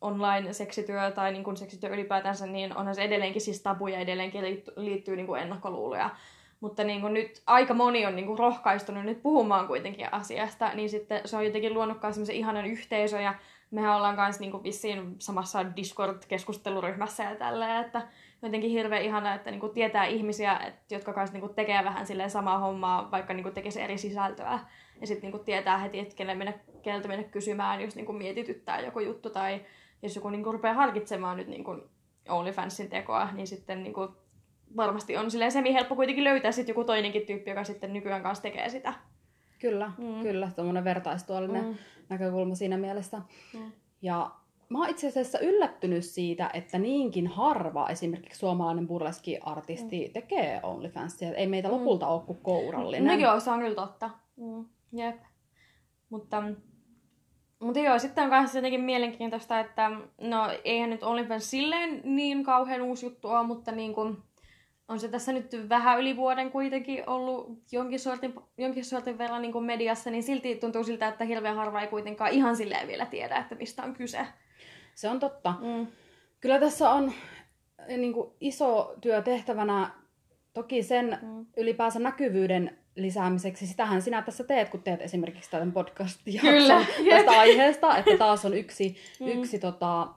[0.00, 5.16] online-seksityö tai niin kun seksityö ylipäätänsä, niin onhan se edelleenkin siis tabu ja edelleenkin liittyy,
[5.16, 6.10] niin kuin ennakkoluuloja.
[6.60, 10.90] Mutta niin kuin nyt aika moni on niin kuin rohkaistunut nyt puhumaan kuitenkin asiasta, niin
[10.90, 13.34] sitten se on jotenkin luonut semmoisen ihanan yhteisön ja
[13.70, 18.02] mehän ollaan myös niin kuin vissiin samassa Discord-keskusteluryhmässä ja tälleen, että
[18.42, 22.06] jotenkin hirveän ihana, että niin kuin tietää ihmisiä, että, jotka kanssa niin kuin tekee vähän
[22.06, 24.58] silleen samaa hommaa, vaikka niin kuin tekisi eri sisältöä.
[25.00, 28.18] Ja sitten niin kuin tietää heti, että kenelle mennä, keneltä mennä kysymään, jos niin kuin
[28.18, 29.60] mietityttää joku juttu tai
[30.02, 31.82] jos joku niin kuin rupeaa harkitsemaan nyt niin kuin
[32.28, 34.08] OnlyFansin tekoa, niin sitten niin kuin
[34.76, 38.42] varmasti on silleen semi helppo kuitenkin löytää sitten joku toinenkin tyyppi, joka sitten nykyään kanssa
[38.42, 38.94] tekee sitä.
[39.58, 40.22] Kyllä, Mm.
[40.22, 40.50] kyllä.
[40.56, 41.68] Tuommoinen vertaistuollinen Mm.
[41.70, 41.76] mm.
[42.08, 43.22] näkökulma siinä mielessä.
[43.54, 43.72] Mm.
[44.02, 44.30] Ja
[44.68, 50.12] mä oon itse asiassa yllättynyt siitä, että niinkin harva esimerkiksi suomalainen burleski-artisti mm.
[50.12, 51.34] tekee OnlyFansia.
[51.34, 51.74] Ei meitä Mm.
[51.74, 53.04] lopulta ole kuin kourallinen.
[53.18, 54.10] No joo, se on kyllä totta.
[54.36, 54.64] Mm.
[54.92, 55.16] Jep.
[56.10, 56.42] Mutta,
[57.58, 59.90] mutta joo, sitten on myös jotenkin mielenkiintoista, että
[60.20, 64.16] no eihän nyt OnlyFans silleen niin kauhean uusi juttu ole, mutta niin kuin,
[64.88, 69.52] on se tässä nyt vähän yli vuoden kuitenkin ollut jonkin sortin, jonkin sortin verran niin
[69.52, 73.36] kuin mediassa, niin silti tuntuu siltä, että hirveän harva ei kuitenkaan ihan silleen vielä tiedä,
[73.36, 74.26] että mistä on kyse.
[74.94, 75.54] Se on totta.
[75.60, 75.86] Mm.
[76.40, 77.12] Kyllä tässä on
[77.88, 79.90] eh, niin kuin iso työ tehtävänä
[80.54, 81.46] toki sen Mm.
[81.56, 83.66] ylipäänsä näkyvyyden lisäämiseksi.
[83.66, 88.54] Sitähän sinä tässä teet, kun teet esimerkiksi tämän podcast Kyllä, tästä aiheesta, että taas on
[88.54, 89.26] yksi, Mm.
[89.26, 89.32] mm.
[89.32, 90.08] yksi tota,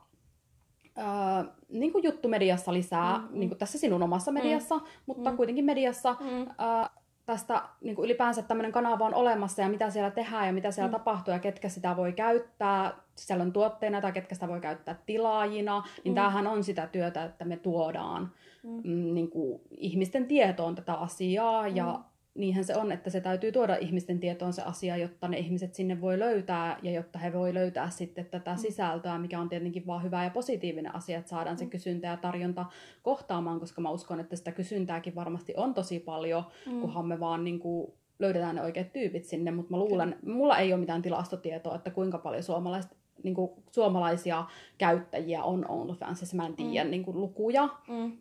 [0.95, 3.39] ää, niin kuin juttu mediassa lisää, Mm, mm, mm.
[3.39, 4.83] niin kuin tässä sinun omassa mediassa, mm.
[5.05, 5.33] mutta Mm.
[5.33, 5.37] mm.
[5.37, 6.15] kuitenkin mediassa.
[6.19, 6.45] Mm.
[6.57, 6.89] Ää,
[7.25, 10.87] tästä niin kuin ylipäänsä tämmöinen kanava on olemassa ja mitä siellä tehdään ja mitä siellä
[10.87, 10.91] Mm.
[10.91, 10.97] mm.
[10.99, 16.01] tapahtuu ja ketkä sitä voi käyttää sisällön tuotteena tai ketkä sitä voi käyttää tilaajina, niin
[16.05, 16.09] Mm.
[16.11, 16.15] mm.
[16.15, 18.31] tämähän on sitä työtä, että me tuodaan
[18.63, 18.81] Mm.
[18.83, 22.03] mm, niin kuin ihmisten tietoon tätä asiaa ja Mm.
[22.35, 26.01] Niinhän se on, että se täytyy tuoda ihmisten tietoon se asia, jotta ne ihmiset sinne
[26.01, 28.57] voi löytää ja jotta he voi löytää sitten tätä Mm.
[28.57, 31.69] sisältöä, mikä on tietenkin vaan hyvä ja positiivinen asia, että saadaan se Mm.
[31.69, 32.65] kysyntä ja tarjonta
[33.01, 36.81] kohtaamaan, koska mä uskon, että sitä kysyntääkin varmasti on tosi paljon, Mm.
[36.81, 40.73] kunhan me vaan niin kuin löydetään ne oikeat tyypit sinne, mutta mä luulen, mulla ei
[40.73, 42.91] ole mitään tilastotietoa, että kuinka paljon suomalaiset
[43.23, 44.45] niin kuin, suomalaisia
[44.77, 46.35] käyttäjiä on OnlyFansissa.
[46.35, 46.91] Mä en tiedä Mm.
[46.91, 48.11] niin kuin, lukuja, Mm.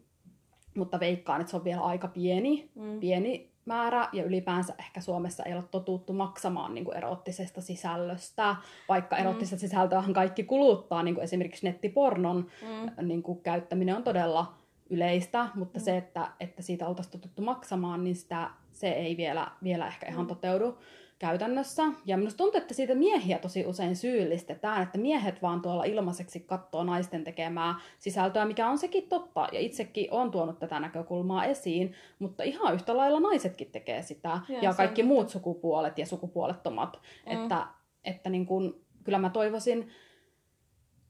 [0.77, 3.01] mutta veikkaan, että se on vielä aika pieni, Mm.
[3.01, 8.57] pieni määrä ja ylipäänsä ehkä Suomessa ei ole totuttu maksamaan niin kuin erottisesta sisällöstä,
[8.89, 9.21] vaikka mm.
[9.21, 13.07] erottista sisältöähän kaikki kuluttaa, niin kuin esimerkiksi nettipornon mm.
[13.07, 14.55] niin kuin käyttäminen on todella
[14.91, 15.85] yleistä, mutta mm.
[15.85, 20.25] se, että, että siitä oltaisiin totuttu maksamaan, niin sitä, se ei vielä, vielä ehkä ihan
[20.25, 20.29] mm.
[20.29, 20.79] toteudu
[21.21, 21.83] käytännössä.
[22.05, 26.85] Ja minusta tuntuu, että siitä miehiä tosi usein syyllistetään, että miehet vaan tuolla ilmaiseksi katsoo
[26.85, 29.49] naisten tekemää sisältöä, mikä on sekin totta.
[29.53, 34.41] Ja itsekin on tuonut tätä näkökulmaa esiin, mutta ihan yhtä lailla naisetkin tekee sitä.
[34.49, 35.33] Ja, ja kaikki muut totta.
[35.33, 37.01] sukupuolet ja sukupuolettomat.
[37.27, 37.43] Mm.
[37.43, 37.67] Että,
[38.05, 39.89] että niin kun, kyllä mä toivoisin,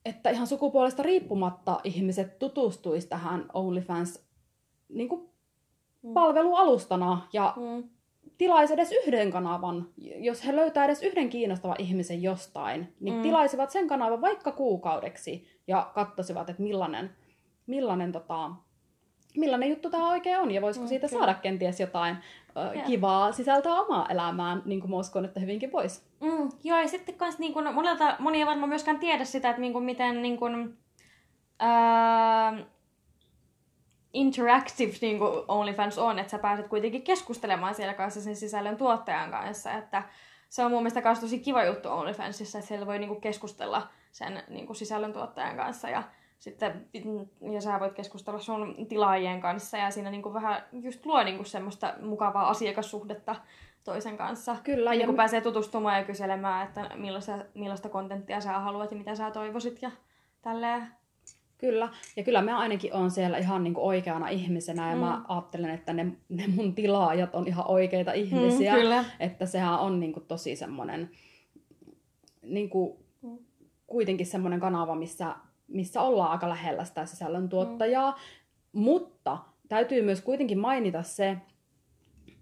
[0.05, 4.27] että ihan sukupuolesta riippumatta ihmiset tutustuisi tähän OnlyFans
[4.89, 5.31] niin kuin
[6.03, 6.13] mm.
[6.13, 8.00] palvelualustana ja mm
[8.41, 13.23] tilaisi edes yhden kanavan, jos he löytää edes yhden kiinnostavan ihmisen jostain, niin mm.
[13.23, 17.11] tilaisivat sen kanavan vaikka kuukaudeksi ja katsosivat, että millainen,
[17.67, 18.51] millainen, tota,
[19.37, 21.21] millainen juttu tämä oikein on ja voisiko mm, siitä kyllä.
[21.21, 22.17] saada kenties jotain
[22.77, 26.03] ö, kivaa sisältöä omaa elämään, niin kuin uskon, että hyvinkin voisi.
[26.21, 29.61] Mm, joo, ja sitten kans niin kun, monelta, moni ei varmaan myöskään tiedä sitä, että
[29.61, 30.79] niin kun, miten niin kun,
[31.59, 32.53] ää,
[34.13, 39.31] interactive niin kuin OnlyFans on, että sä pääset kuitenkin keskustelemaan siellä kanssa sen sisällön tuottajan
[39.31, 40.03] kanssa, että
[40.49, 43.89] se on mun mielestä myös tosi kiva juttu OnlyFansissa, että siellä voi niin kuin keskustella
[44.13, 46.03] sen niin kuin sisällön tuottajan kanssa ja
[46.39, 46.87] sitten
[47.53, 51.37] ja sä voit keskustella sun tilaajien kanssa ja siinä niin kuin vähän just luo niin
[51.37, 53.37] kuin semmoista mukavaa asiakassuhdetta
[53.85, 54.57] toisen kanssa.
[54.65, 54.93] Kyllä.
[54.93, 59.15] Ja niin kuin pääsee tutustumaan ja kyselemään, että millaista, millaista kontenttia sä haluat ja mitä
[59.15, 59.91] sä toivoisit ja
[60.43, 61.00] tälleen.
[61.61, 65.01] Kyllä, ja kyllä mä ainakin on siellä ihan niin kuin oikeana ihmisenä ja mm.
[65.01, 68.73] mä ajattelen, että ne, ne mun tilaajat on ihan oikeita ihmisiä.
[68.73, 69.05] Mm, kyllä.
[69.21, 71.11] Että sehän on niin kuin tosi semmoinen
[72.43, 73.39] niin kuin, mm.
[73.87, 75.35] kuitenkin semmoinen kanava, missä,
[75.69, 78.11] missä ollaan aika lähellä sitä sisällöntuottajaa.
[78.11, 78.81] Mm.
[78.81, 81.37] Mutta täytyy myös kuitenkin mainita se,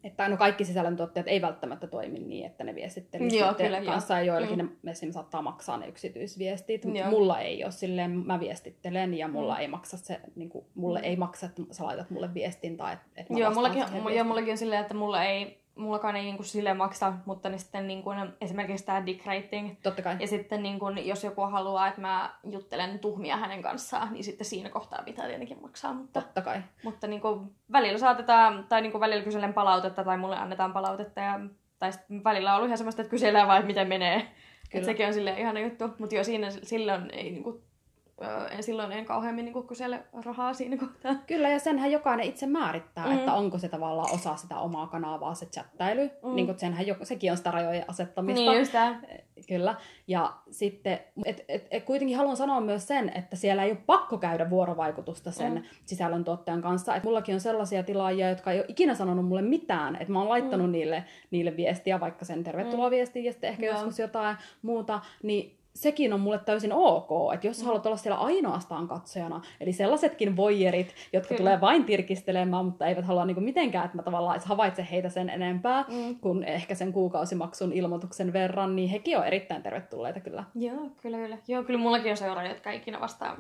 [0.04, 4.22] että no kaikki sisällöntuottajat ei välttämättä toimi niin, että ne viestittelisi Joo, kyllä, kanssa ja
[4.22, 4.68] joillakin mm.
[4.82, 6.84] ne esimerkiksi saattaa maksaa ne yksityisviestit.
[6.84, 7.10] Joo.
[7.10, 9.60] Mulla ei ole silleen, mä viestittelen ja mulla mm.
[9.60, 11.04] ei maksa se, niin kuin, mulle mm.
[11.04, 13.84] ei maksa, että sä laitat mulle viestin tai että, että Joo, mullakin,
[14.14, 17.88] joo, mullakin on silleen, että mulla ei mullakaan ei niinku sille maksa, mutta niin sitten
[17.88, 18.10] niinku,
[18.40, 19.76] esimerkiksi tämä dick rating.
[19.82, 20.16] Totta kai.
[20.20, 24.68] Ja sitten niinku, jos joku haluaa, että mä juttelen tuhmia hänen kanssaan, niin sitten siinä
[24.68, 25.94] kohtaa pitää tietenkin maksaa.
[25.94, 26.62] Mutta, Totta kai.
[26.84, 31.20] Mutta niinku, välillä saatetaan, tai niinku, välillä kyselen palautetta tai mulle annetaan palautetta.
[31.20, 31.40] Ja,
[31.78, 31.90] tai
[32.24, 34.28] välillä on ollut ihan semmoista, että kysellään vaan, että miten menee.
[34.70, 34.84] Kyllä.
[34.84, 35.84] sekin on sille ihana juttu.
[35.98, 37.62] Mutta joo, siinä silloin ei niinku,
[38.50, 41.14] en silloin en kauheammin niin kysele rahaa siinä kohtaa.
[41.26, 43.12] Kyllä, ja senhän jokainen itse määrittää, mm.
[43.12, 46.10] että onko se tavallaan osa sitä omaa kanavaa, se chattailu.
[46.22, 46.34] Mm.
[46.34, 48.50] Niin kuin senhän, sekin on sitä rajojen asettamista.
[48.50, 49.00] Niin just tämä.
[49.48, 49.74] Kyllä.
[50.08, 54.18] Ja sitten, et, et, et kuitenkin haluan sanoa myös sen, että siellä ei ole pakko
[54.18, 55.62] käydä vuorovaikutusta sen mm.
[55.84, 56.96] sisällöntuottajan kanssa.
[56.96, 59.96] Et mullakin on sellaisia tilaajia, jotka ei ole ikinä sanonut mulle mitään.
[59.96, 60.72] Että mä oon laittanut mm.
[60.72, 63.74] niille, niille viestiä, vaikka sen tervetuloa viestiä ja sitten ehkä Joo.
[63.74, 65.00] joskus jotain muuta.
[65.22, 67.66] Niin sekin on mulle täysin ok, että jos mm.
[67.66, 71.38] haluat olla siellä ainoastaan katsojana, eli sellaisetkin voyerit, jotka Kyllä.
[71.38, 75.84] tulee vain tirkistelemään, mutta eivät halua niin mitenkään, että mä tavallaan havaitse heitä sen enempää
[75.88, 76.20] mm.
[76.20, 80.44] kuin ehkä sen kuukausimaksun ilmoituksen verran, niin hekin on erittäin tervetulleita kyllä.
[80.54, 81.38] Joo, kyllä, kyllä.
[81.48, 83.36] Joo, kyllä mullakin on seuraajia, jotka ikinä vastaa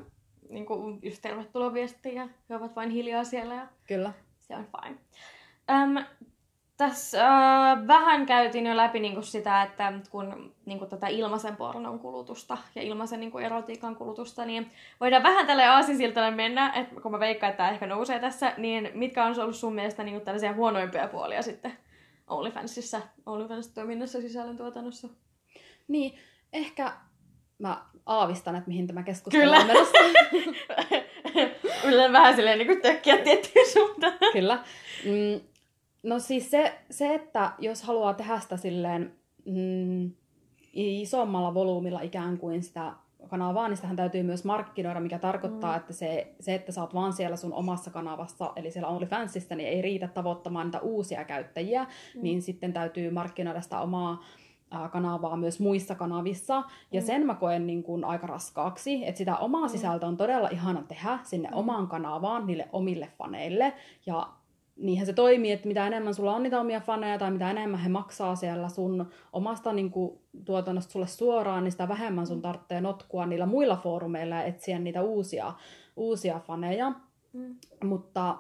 [0.50, 4.12] niin kuin just tervetuloa viestiä, he ovat vain hiljaa siellä ja kyllä.
[4.40, 4.96] se on fine.
[5.70, 6.04] Um,
[6.78, 11.56] tässä äh, vähän käytiin jo läpi niin kuin sitä, että kun niin kuin tätä ilmaisen
[11.56, 17.00] pornon kulutusta ja ilmaisen niin kuin erotiikan kulutusta, niin voidaan vähän tälle aasinsiltalle mennä, että
[17.00, 20.14] kun mä veikkaan, että tämä ehkä nousee tässä, niin mitkä on ollut sun mielestä niin
[20.14, 21.72] kuin tällaisia huonoimpia puolia sitten
[22.26, 25.08] OnlyFansissa, OnlyFans-toiminnassa, sisällöntuotannossa?
[25.88, 26.18] Niin,
[26.52, 26.92] ehkä
[27.58, 29.98] mä aavistan, että mihin tämä keskustelu on menossa.
[31.88, 34.18] Yleensä vähän silleen niin kuin tökkiä tiettyyn suuntaan.
[34.32, 34.64] Kyllä.
[35.04, 35.40] Mm,
[36.08, 39.12] No siis se, se, että jos haluaa tehdä sitä silleen
[39.44, 40.10] mm,
[40.72, 42.92] isommalla volyymilla ikään kuin sitä
[43.28, 45.76] kanavaa, niin sitähän täytyy myös markkinoida, mikä tarkoittaa, mm.
[45.76, 49.68] että se, se, että sä oot vaan siellä sun omassa kanavassa, eli siellä OnlyFansissa, niin
[49.68, 52.22] ei riitä tavoittamaan niitä uusia käyttäjiä, mm.
[52.22, 54.24] niin sitten täytyy markkinoida sitä omaa
[54.92, 56.62] kanavaa myös muissa kanavissa.
[56.92, 57.06] Ja mm.
[57.06, 59.68] sen mä koen niin kuin aika raskaaksi, että sitä omaa mm.
[59.68, 61.56] sisältöä on todella ihana tehdä sinne mm.
[61.56, 63.72] omaan kanavaan, niille omille faneille.
[64.06, 64.28] Ja
[64.78, 67.88] niinhän se toimii, että mitä enemmän sulla on niitä omia faneja tai mitä enemmän he
[67.88, 73.26] maksaa siellä sun omasta niin kuin, tuotannosta sulle suoraan, niin sitä vähemmän sun tarvitsee notkua
[73.26, 75.52] niillä muilla foorumeilla ja etsiä niitä uusia,
[75.96, 76.92] uusia faneja.
[77.32, 77.56] Mm.
[77.84, 78.36] Mutta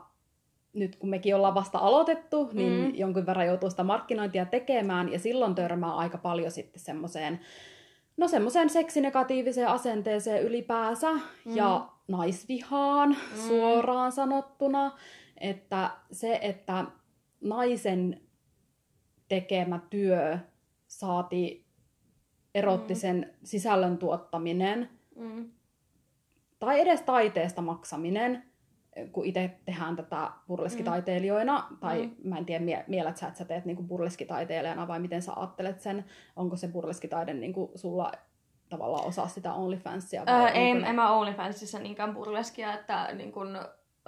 [0.72, 2.94] nyt kun mekin ollaan vasta aloitettu, niin mm.
[2.94, 7.40] jonkun verran joutuu sitä markkinointia tekemään ja silloin törmää aika paljon sitten semmoiseen
[8.18, 11.56] No semmoiseen seksinegatiiviseen asenteeseen ylipäänsä mm.
[11.56, 13.48] ja naisvihaan mm.
[13.48, 14.92] suoraan sanottuna.
[15.40, 16.84] Että se, että
[17.40, 18.20] naisen
[19.28, 20.38] tekemä työ
[20.86, 21.66] saati
[22.54, 23.36] erottisen mm.
[23.44, 25.50] sisällön tuottaminen Mm.
[26.58, 28.42] tai edes taiteesta maksaminen,
[29.12, 31.76] kun itse tehdään tätä burleskitaiteilijoina, mm.
[31.76, 32.28] tai mm.
[32.28, 35.80] mä en tiedä, mie- mielät sä, että sä teet niinku burleskitaiteilijana, vai miten sä ajattelet
[35.80, 36.04] sen,
[36.36, 38.12] onko se burleskitaide niinku sulla
[38.68, 40.26] tavallaan osa sitä OnlyFansia?
[40.26, 43.58] Vai Öö, ei, ne- en mä OnlyFansissa niinkään burleskia, että niin kun,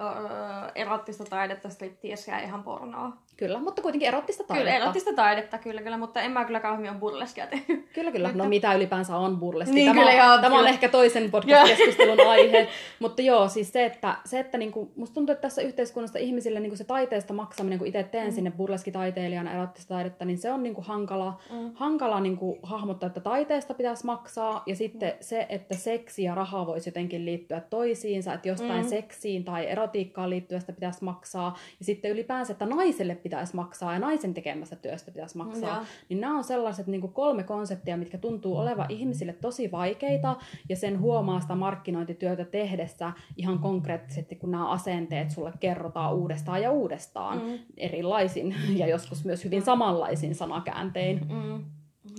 [0.07, 3.11] öö, erottista taidetta, stripteasia ja ihan pornoa.
[3.37, 4.71] Kyllä, mutta kuitenkin erottista taidetta.
[4.71, 7.85] Kyllä, erottista taidetta kyllä, kyllä, mutta en mä kyllä kauhean burleskia tehnyt.
[7.93, 8.31] Kyllä, kyllä.
[8.33, 9.75] No mitä ylipäänsä on burleski?
[9.75, 10.69] Niin, tämä, kyllä, joo, tämä on kyllä.
[10.69, 12.67] ehkä toisen podcast-keskustelun aihe.
[12.99, 16.75] Mutta joo, siis se, että, se, että niinku, musta tuntuu, että tässä yhteiskunnassa ihmisille niinku
[16.77, 18.33] se taiteesta maksaminen, kun itse teen mm.
[18.33, 21.71] sinne burleskitaiteilijana erottista taidetta, niin se on niinku hankala, Mm.
[21.73, 24.63] hankala niinku hahmottaa, että taiteesta pitäisi maksaa.
[24.65, 25.17] Ja sitten Mm.
[25.21, 28.89] se, että seksi ja raha voisi jotenkin liittyä toisiinsa, että jostain Mm.
[28.89, 31.57] seksiin tai erotiikkaan liittyvästä pitäisi maksaa.
[31.79, 35.75] Ja sitten ylipäänsä, että naiselle pitäisi maksaa ja naisen tekemästä työstä pitäisi maksaa.
[35.75, 35.85] Joo.
[36.09, 40.35] Niin nämä on sellaiset niin kuin kolme konseptia, mitkä tuntuu olevan ihmisille tosi vaikeita,
[40.69, 46.71] ja sen huomaa sitä markkinointityötä tehdessä ihan konkreettisesti, kun nämä asenteet sulle kerrotaan uudestaan ja
[46.71, 47.59] uudestaan Mm.
[47.77, 51.27] erilaisin ja joskus myös hyvin samanlaisin sanakääntein.
[51.29, 51.65] Mm.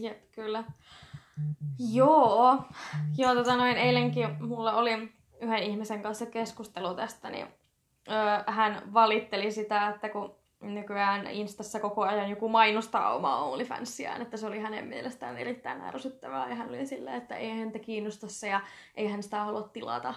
[0.01, 0.65] Jep, kyllä.
[1.93, 2.59] Joo.
[3.19, 7.47] Joo, tota noin, eilenkin mulla oli yhden ihmisen kanssa keskustelu tästä, niin
[8.09, 14.37] öö, hän valitteli sitä, että kun nykyään Instassa koko ajan joku mainostaa omaa OnlyFansiaan, että
[14.37, 18.49] se oli hänen mielestään erittäin ärsyttävää, ja hän oli silleen, että ei häntä kiinnosta se,
[18.49, 18.61] ja
[18.95, 20.15] ei hän sitä halua tilata.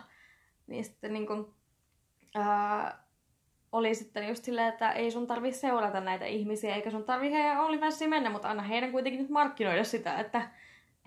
[0.68, 1.46] Niin sitten niin kuin,
[2.36, 2.44] öö,
[3.72, 7.60] oli sitten just silleen, että ei sun tarvi seurata näitä ihmisiä, eikä sun tarvi heidän
[7.60, 10.50] OnlyFansiin mennä, mutta anna heidän kuitenkin nyt markkinoida sitä, että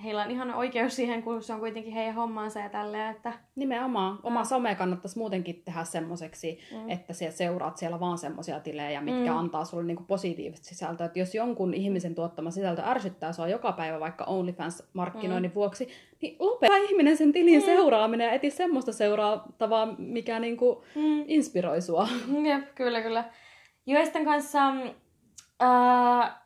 [0.05, 4.19] heillä on ihan oikeus siihen, kun se on kuitenkin heidän hommansa ja tälleen, että Nimenomaan.
[4.23, 4.47] Oma Mm.
[4.47, 6.91] some kannattaisi muutenkin tehdä semmoiseksi, Mm.
[6.91, 9.37] että sä seuraat siellä vaan semmoisia tilejä, mitkä Mm.
[9.39, 11.07] antaa sulle niinku positiivista sisältöä.
[11.07, 15.89] Et jos jonkun ihmisen tuottama sisältö ärsyttää sua joka päivä vaikka OnlyFans-markkinoinnin vuoksi,
[16.23, 17.65] niin lopeta ihminen sen tilin Mm.
[17.67, 21.25] seuraaminen ja eti semmoista seuraavaa, mikä niinku mm.
[21.27, 22.09] inspiroi sua.
[22.49, 23.25] Jep, kyllä, kyllä.
[23.87, 24.73] Joisten kanssa,
[25.61, 26.43] ää,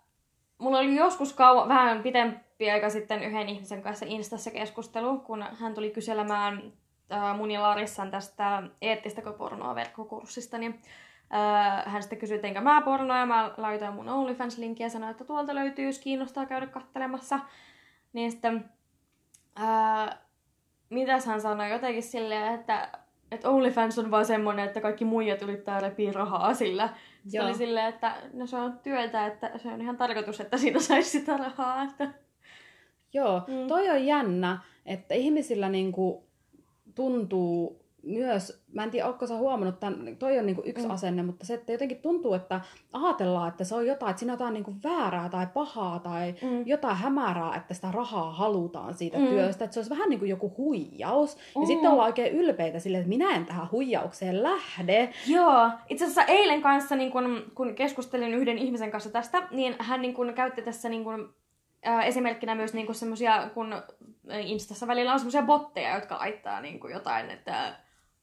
[0.58, 2.38] mulla oli joskus kauan, vähän pitempi
[2.70, 6.72] aika sitten yhden ihmisen kanssa Instassa keskustelu, kun hän tuli kyselemään
[7.10, 10.80] ää, mun ja Larissan tästä eettistä pornoa verkkokurssista, niin
[11.30, 15.24] ää, hän sitten kysyi, teinkö mä pornoa, ja mä laitoin mun OnlyFans-linkkiä ja sanoin, että
[15.24, 17.40] tuolta löytyy, jos kiinnostaa käydä kattelemassa.
[18.12, 18.70] Niin sitten,
[19.56, 20.18] ää,
[20.90, 22.88] mitäs hän sanoi, jotenkin silleen, että
[23.32, 26.88] että OnlyFans on vaan semmonen, että kaikki muijat yrittää repiä rahaa sillä.
[27.28, 30.80] Se oli silleen, että no se on työtä, että se on ihan tarkoitus, että siinä
[30.80, 31.82] saisi sitä rahaa.
[31.82, 32.08] Että...
[33.14, 33.66] Joo, Mm.
[33.68, 36.24] toi on jännä, että ihmisillä niinku
[36.94, 40.90] tuntuu myös, mä en tiedä, ootko sä huomannut, tämän, toi on niinku yksi Mm.
[40.90, 42.60] asenne, mutta se, että jotenkin tuntuu, että
[42.92, 46.66] ajatellaan, että se on jotain, että siinä on jotain niinku väärää tai pahaa tai Mm.
[46.66, 49.26] jotain hämärää, että sitä rahaa halutaan siitä Mm.
[49.26, 51.36] työstä, että se olisi vähän niin kuin joku huijaus.
[51.54, 51.66] Ja Mm.
[51.66, 55.12] sitten ollaan oikein ylpeitä silleen, että minä en tähän huijaukseen lähde.
[55.26, 60.02] Joo, itse asiassa eilen kanssa, niin kun, kun keskustelin yhden ihmisen kanssa tästä, niin hän
[60.02, 61.34] niin kun, käytti tässä niin kun,
[62.04, 63.82] esimerkkinä myös niin semmoisia, kun
[64.44, 67.74] Instassa välillä on semmoisia botteja, jotka laittaa niin kun jotain, että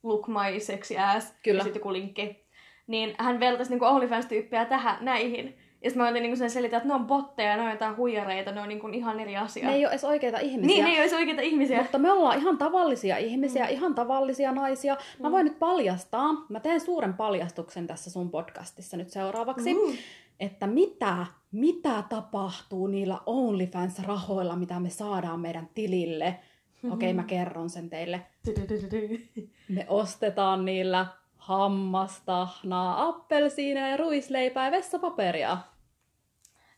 [0.02, 1.58] look my sexy ass, Kyllä.
[1.58, 2.44] ja sitten joku linkki.
[2.86, 5.58] Niin hän vertaisi niin OnlyFans-tyyppiä tähän, näihin.
[5.82, 8.52] Ja sitten mä otin niin sen selitä, että ne on botteja, ne on jotain huijareita,
[8.52, 9.66] ne on niin kun ihan eri asia.
[9.66, 10.74] Ne ei ole edes oikeita ihmisiä.
[10.76, 11.82] niin, ne ei olisi oikeita ihmisiä.
[11.82, 13.70] Mutta me ollaan ihan tavallisia ihmisiä, mm.
[13.70, 14.96] ihan tavallisia naisia.
[15.18, 15.32] Mä Mm.
[15.32, 19.96] voin nyt paljastaa, mä teen suuren paljastuksen tässä sun podcastissa nyt seuraavaksi, mm.
[20.40, 20.46] Mm.
[20.46, 26.30] että mitä, mitä tapahtuu niillä OnlyFans-rahoilla, mitä me saadaan meidän tilille.
[26.30, 26.92] Mm-hmm.
[26.92, 28.26] Okei, mä kerron sen teille.
[29.68, 35.58] Me ostetaan niillä hammastahnaa, appelsiineja ja ruisleipää ja vessapaperia.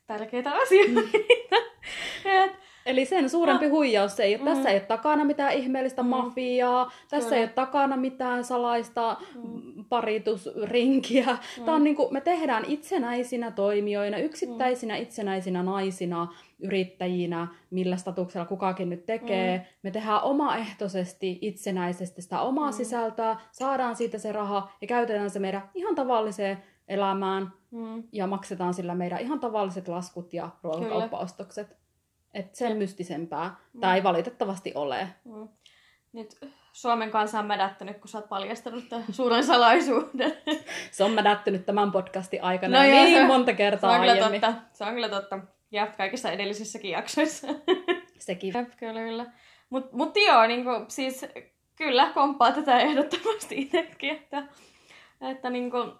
[0.06, 1.00] Tärkeitä asioita.
[2.24, 2.52] Et,
[2.86, 3.70] Eli sen suurempi No.
[3.70, 4.42] huijaus se ei ole.
[4.42, 4.44] Mm.
[4.54, 6.08] Tässä ei ole takana mitään ihmeellistä Mm.
[6.08, 7.36] mafiaa, tässä Kyllä.
[7.38, 9.84] ei ole takana mitään salaista Mm.
[9.88, 11.38] paritusrinkiä.
[11.58, 11.64] Mm.
[11.64, 16.28] Tää on niinku, me tehdään itsenäisinä toimijoina, yksittäisinä itsenäisinä naisina,
[16.60, 19.58] yrittäjinä, millä statuksella kukakin nyt tekee.
[19.58, 19.64] Mm.
[19.82, 22.72] Me tehdään omaehtoisesti, itsenäisesti sitä omaa Mm.
[22.76, 28.02] sisältöä, saadaan siitä se raha ja käytetään se meidän ihan tavalliseen elämään mm.
[28.12, 31.81] ja maksetaan sillä meidän ihan tavalliset laskut ja ruokakauppaostokset.
[32.34, 33.54] Et sen mystisempää.
[33.72, 33.80] Mm.
[33.80, 35.08] Tämä ei valitettavasti ole.
[35.24, 35.48] Mm.
[36.12, 36.38] Nyt
[36.72, 40.36] Suomen kansa on mädättänyt, kun sä oot paljastanut tämän suuren salaisuuden.
[40.90, 44.00] Se on mädättynyt tämän podcastin aikana No no joo, niin se- monta Se kertaa on
[44.00, 44.40] kyllä aiemmin.
[44.40, 44.62] totta.
[44.72, 45.38] Se on kyllä totta.
[45.70, 47.46] Ja kaikissa edellisissäkin jaksoissa.
[48.18, 48.54] Sekin.
[48.54, 49.26] Jep, kyllä, kyllä.
[49.70, 51.26] Mut, mut joo, niin kuin, siis
[51.76, 54.42] kyllä komppaa tätä ehdottomasti itsekin, että,
[55.20, 55.92] että niin kuin,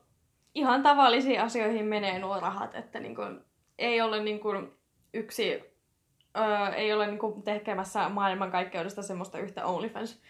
[0.55, 3.41] ihan tavallisiin asioihin menee nuo rahat, että niin kuin,
[3.79, 4.73] ei ole niin kuin
[5.15, 5.72] yksi,
[6.39, 10.23] öö, ei ole niin kuin tekemässä maailmankaikkeudesta semmoista yhtä OnlyFans,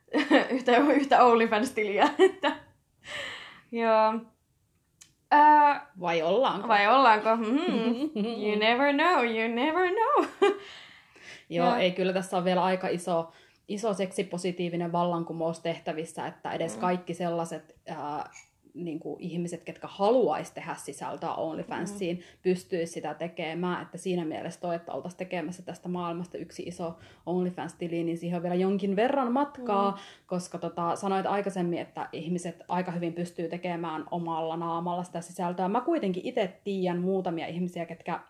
[0.50, 2.52] yhtä, yhtä OnlyFans-tiliä, että
[3.72, 4.12] joo.
[5.34, 6.68] Öö, Vai ollaanko?
[6.68, 7.36] vai ollaanko?
[7.36, 7.44] Mm,
[8.46, 10.24] you never know, you never know.
[11.50, 11.76] Joo, Joo.
[11.76, 13.32] ei kyllä tässä on vielä aika iso,
[13.68, 16.80] iso seksipositiivinen vallankumous tehtävissä, että edes Mm.
[16.80, 18.30] kaikki sellaiset ää,
[18.84, 22.22] niin kuin ihmiset, ketkä haluaisi tehdä sisältöä OnlyFansiin, mm.
[22.42, 23.82] pystyisi sitä tekemään.
[23.82, 28.42] Että siinä mielessä toi, että oltaisiin tekemässä tästä maailmasta yksi iso OnlyFans-tili, niin siihen on
[28.42, 29.96] vielä jonkin verran matkaa, mm.
[30.26, 35.68] koska tota, sanoit aikaisemmin, että ihmiset aika hyvin pystyy tekemään omalla naamalla sitä sisältöä.
[35.68, 38.20] Mä kuitenkin itse tiedän muutamia ihmisiä, ketkä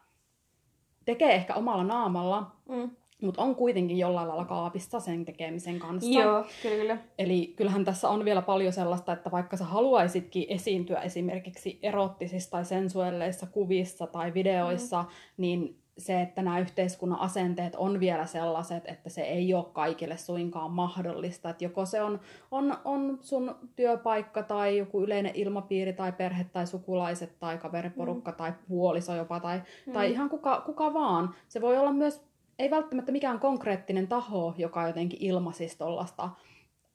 [1.05, 2.91] tekee ehkä omalla naamalla, Mm.
[3.23, 6.11] Mutta on kuitenkin jollain lailla kaapissa sen tekemisen kanssa.
[6.11, 6.99] Joo, kyllä, kyllä.
[7.19, 12.65] Eli kyllähän tässä on vielä paljon sellaista, että vaikka sä haluaisitkin esiintyä esimerkiksi erottisissa tai
[12.65, 15.09] sensuelleissa kuvissa tai videoissa, mm.
[15.37, 20.71] niin se, että nämä yhteiskunnan asenteet on vielä sellaiset, että se ei ole kaikille suinkaan
[20.71, 21.51] mahdollista.
[21.51, 26.67] Että joko se on, on, on sun työpaikka tai joku yleinen ilmapiiri tai perhe tai
[26.67, 28.37] sukulaiset tai kaveriporukka mm.
[28.37, 29.93] tai puoliso jopa tai, mm.
[29.93, 31.35] tai ihan kuka, kuka vaan.
[31.49, 32.28] Se voi olla myös
[32.59, 36.31] ei välttämättä mikään konkreettinen taho, joka jotenkin ilmaisisi tuollaista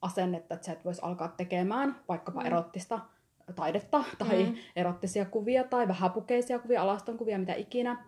[0.02, 2.46] asennetta, että sä et voisi alkaa tekemään vaikkapa Mm.
[2.46, 3.00] erottista
[3.54, 4.54] taidetta tai Mm.
[4.76, 8.04] erottisia kuvia tai vähäpukeisia kuvia, alaston kuvia, mitä ikinä.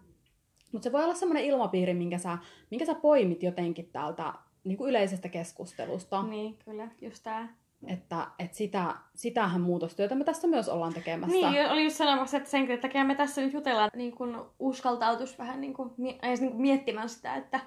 [0.73, 2.39] Mutta se voi olla semmoinen ilmapiiri, minkä sä,
[2.71, 4.33] minkä sä poimit jotenkin täältä
[4.65, 6.23] niin kuin yleisestä keskustelusta.
[6.23, 7.49] Niin, kyllä, just tää.
[7.87, 11.37] Että, että sitä, sitähän muutostyötä me tässä myös ollaan tekemässä.
[11.51, 15.61] Niin, oli just sanomassa, että senkin takia me tässä nyt jutellaan niin kun uskaltautus vähän
[15.61, 15.91] niin kuin,
[16.23, 17.61] edes niin kuin miettimään sitä, että,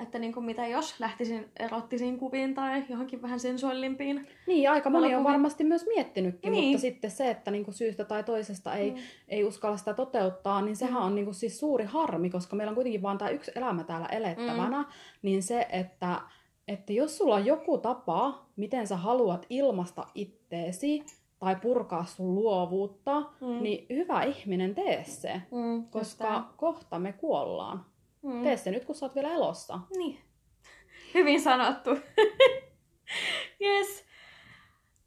[0.00, 4.28] että niin kuin mitä jos lähtisin erottisiin kuviin tai johonkin vähän sensuellimpiin.
[4.46, 6.64] Niin, aika moni on varmasti myös miettinytkin, Niin.
[6.64, 8.96] mutta sitten se, että niinku syystä tai toisesta ei, Mm.
[9.28, 11.06] ei uskalla sitä toteuttaa, niin sehän Mm.
[11.06, 14.78] on niinku siis suuri harmi, koska meillä on kuitenkin vaan tämä yksi elämä täällä elettävänä,
[14.82, 14.88] Mm.
[15.22, 16.20] niin se, että,
[16.68, 21.04] että jos sulla on joku tapa, miten sä haluat ilmasta itteesi
[21.38, 23.62] tai purkaa sun luovuutta, Mm.
[23.62, 26.44] niin hyvä ihminen, tee se, Mm, koska tää.
[26.56, 27.84] kohta me kuollaan.
[28.22, 28.42] Mm.
[28.42, 29.78] Tee se nyt, kun sä oot vielä elossa.
[29.96, 30.18] Niin.
[31.14, 31.90] Hyvin sanottu.
[33.64, 34.04] yes.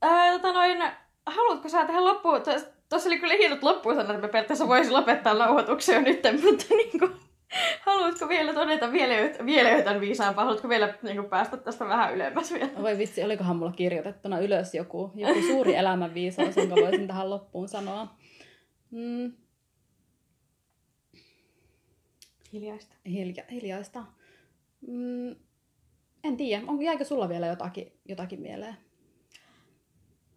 [0.01, 0.77] Ää, tota noin,
[1.25, 2.41] haluatko sä tähän loppuun?
[2.89, 6.65] Tuossa oli kyllä hienot loppuun sanoa, että me periaatteessa voisi lopettaa nauhoituksen jo nyt, mutta
[6.69, 7.11] niin kuin,
[7.85, 10.43] haluatko vielä todeta vielä, vielä jotain viisaampaa?
[10.45, 12.81] Haluatko vielä niin kuin, päästä tästä vähän ylemmäs vielä?
[12.81, 18.15] Voi vitsi, olikohan mulla kirjoitettuna ylös joku, joku suuri elämänviisaus, jonka voisin tähän loppuun sanoa.
[18.91, 19.33] Mm,
[22.53, 22.95] Hiljaista.
[23.05, 24.03] hilja, hiljaista.
[24.87, 25.35] Mm,
[26.23, 28.77] en tiedä, on, jäikö sulla vielä jotakin, jotakin mieleen?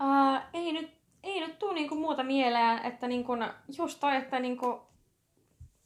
[0.01, 0.91] Uh, ei nyt,
[1.23, 3.33] ei nyt tuu niinku muuta mieleen, että niinku,
[3.79, 4.92] just toi, että niinku,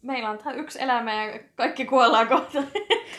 [0.06, 2.62] meillä on yksi elämä ja kaikki kuollaan kohta.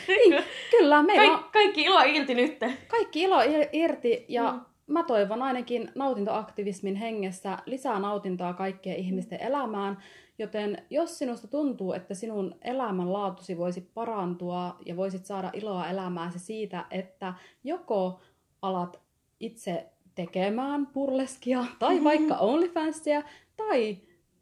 [0.08, 2.58] Niin, Kyllä, meillä on Kaik, kaikki ilo irti nyt.
[2.88, 4.58] kaikki ilo ir- irti ja Mm.
[4.58, 4.64] mm.
[4.92, 9.98] mä toivon ainakin nautintoaktivismin hengessä lisää nautintoa kaikkien ihmisten elämään,
[10.38, 16.84] joten jos sinusta tuntuu, että sinun elämänlaatusi voisi parantua ja voisit saada iloa elämääsi siitä,
[16.90, 17.34] että
[17.64, 18.20] joko
[18.62, 19.00] alat
[19.40, 23.22] itse tekemään purleskia tai vaikka OnlyFansia
[23.56, 23.96] tai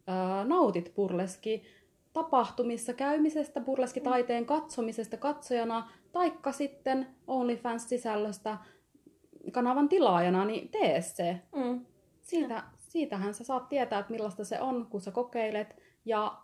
[0.06, 1.62] ää, nautit purleski
[2.16, 8.58] tapahtumissa käymisestä, burleskitaiteen katsomisesta katsojana, taikka sitten OnlyFans-sisällöstä
[9.52, 11.42] kanavan tilaajana, niin tee se.
[11.56, 11.86] Mm.
[12.22, 15.76] Siitä, siitähän sä saat tietää, että millaista se on, kun sä kokeilet.
[16.04, 16.38] Ja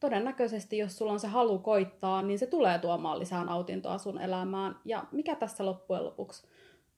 [0.00, 4.76] todennäköisesti, jos sulla on se halu koittaa, niin se tulee tuomaan lisää nautintoa sun elämään.
[4.84, 6.46] Ja mikä tässä loppujen lopuksi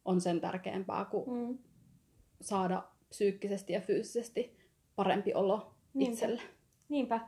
[0.05, 1.59] on sen tärkeämpää kuin Mm.
[2.41, 4.57] saada psyykkisesti ja fyysisesti
[4.97, 6.13] parempi olo Niinpä.
[6.13, 6.43] itselle.
[6.89, 7.20] Niinpä.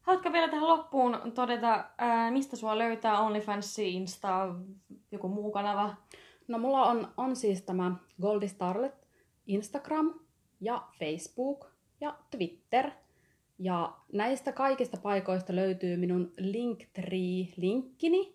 [0.00, 4.54] Haluatko vielä tähän loppuun todeta, ää, mistä sua löytää OnlyFans, Insta,
[5.12, 5.96] joku muu kanava?
[6.48, 9.08] No mulla on, on siis tämä Goldie Starlet
[9.46, 10.14] Instagram
[10.60, 11.66] ja Facebook
[12.00, 12.90] ja Twitter.
[13.58, 18.34] Ja näistä kaikista paikoista löytyy minun Linktree-linkkini,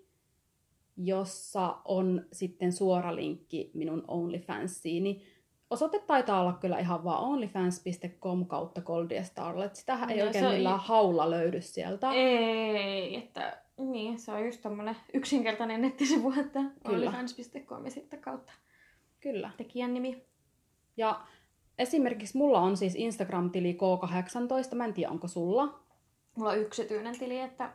[0.98, 5.24] jossa on sitten suora linkki minun OnlyFansiini.
[5.70, 9.76] Osoite taitaa olla kyllä ihan vaan onlyfans.com kautta Goldie Starlet.
[9.76, 12.12] Sitähän ei No, oikein millään haulla löydy sieltä.
[12.12, 18.54] Ei, että niin, se on just tommonen yksinkertainen nettisivu, että onlyfans.com ja sitten kautta
[19.20, 19.50] Kyllä.
[19.58, 20.26] tekijän nimi.
[20.98, 21.22] Ja
[21.80, 25.80] esimerkiksi mulla on siis Instagram-tili K18, mä en tiedä onko sulla.
[26.38, 27.72] Mulla on yksityinen tili, että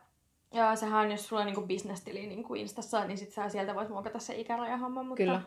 [0.55, 3.89] ja sehän on, jos sulla on niinku business-tili niinku Instassa, niin sit sä sieltä voit
[3.89, 5.43] muokata se ikärajahomma, mutta Kyllä.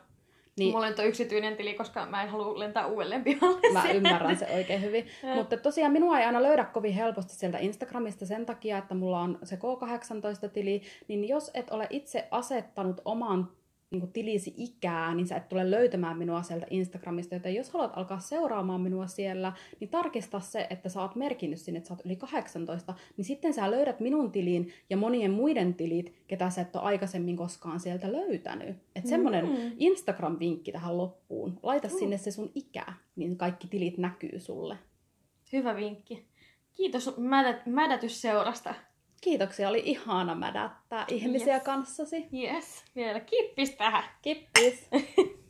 [0.57, 3.73] Niin, Mulla on yksityinen tili, koska mä en halua lentää uudelleen pihalle.
[3.73, 5.07] Mä ymmärrän se oikein hyvin.
[5.35, 9.39] Mutta tosiaan minua ei aina löydä kovin helposti sieltä Instagramista sen takia, että mulla on
[9.43, 10.81] se K18-tili.
[11.07, 13.49] Niin jos et ole itse asettanut oman
[13.93, 17.35] niin tilisi ikää, niin sä et tule löytämään minua sieltä Instagramista.
[17.35, 21.77] Joten jos haluat alkaa seuraamaan minua siellä, niin tarkista se, että sä oot merkinnyt sinne,
[21.77, 26.13] että sä oot yli 18, niin sitten sä löydät minun tilin ja monien muiden tilit,
[26.27, 28.69] ketä sä et ole aikaisemmin koskaan sieltä löytänyt.
[28.69, 29.09] Että mm.
[29.09, 31.59] semmonen Instagram-vinkki tähän loppuun.
[31.63, 31.93] Laita mm.
[31.99, 32.85] sinne se sun ikä,
[33.15, 34.77] niin kaikki tilit näkyy sulle.
[35.53, 36.25] Hyvä vinkki.
[36.73, 38.73] Kiitos mädät, mädätysseurasta.
[39.23, 41.63] Kiitoksia, oli ihana mädättää ihmisiä yes.
[41.63, 42.27] kanssasi.
[42.33, 44.03] Yes, vielä kippis tähän.
[44.21, 44.89] Kippis.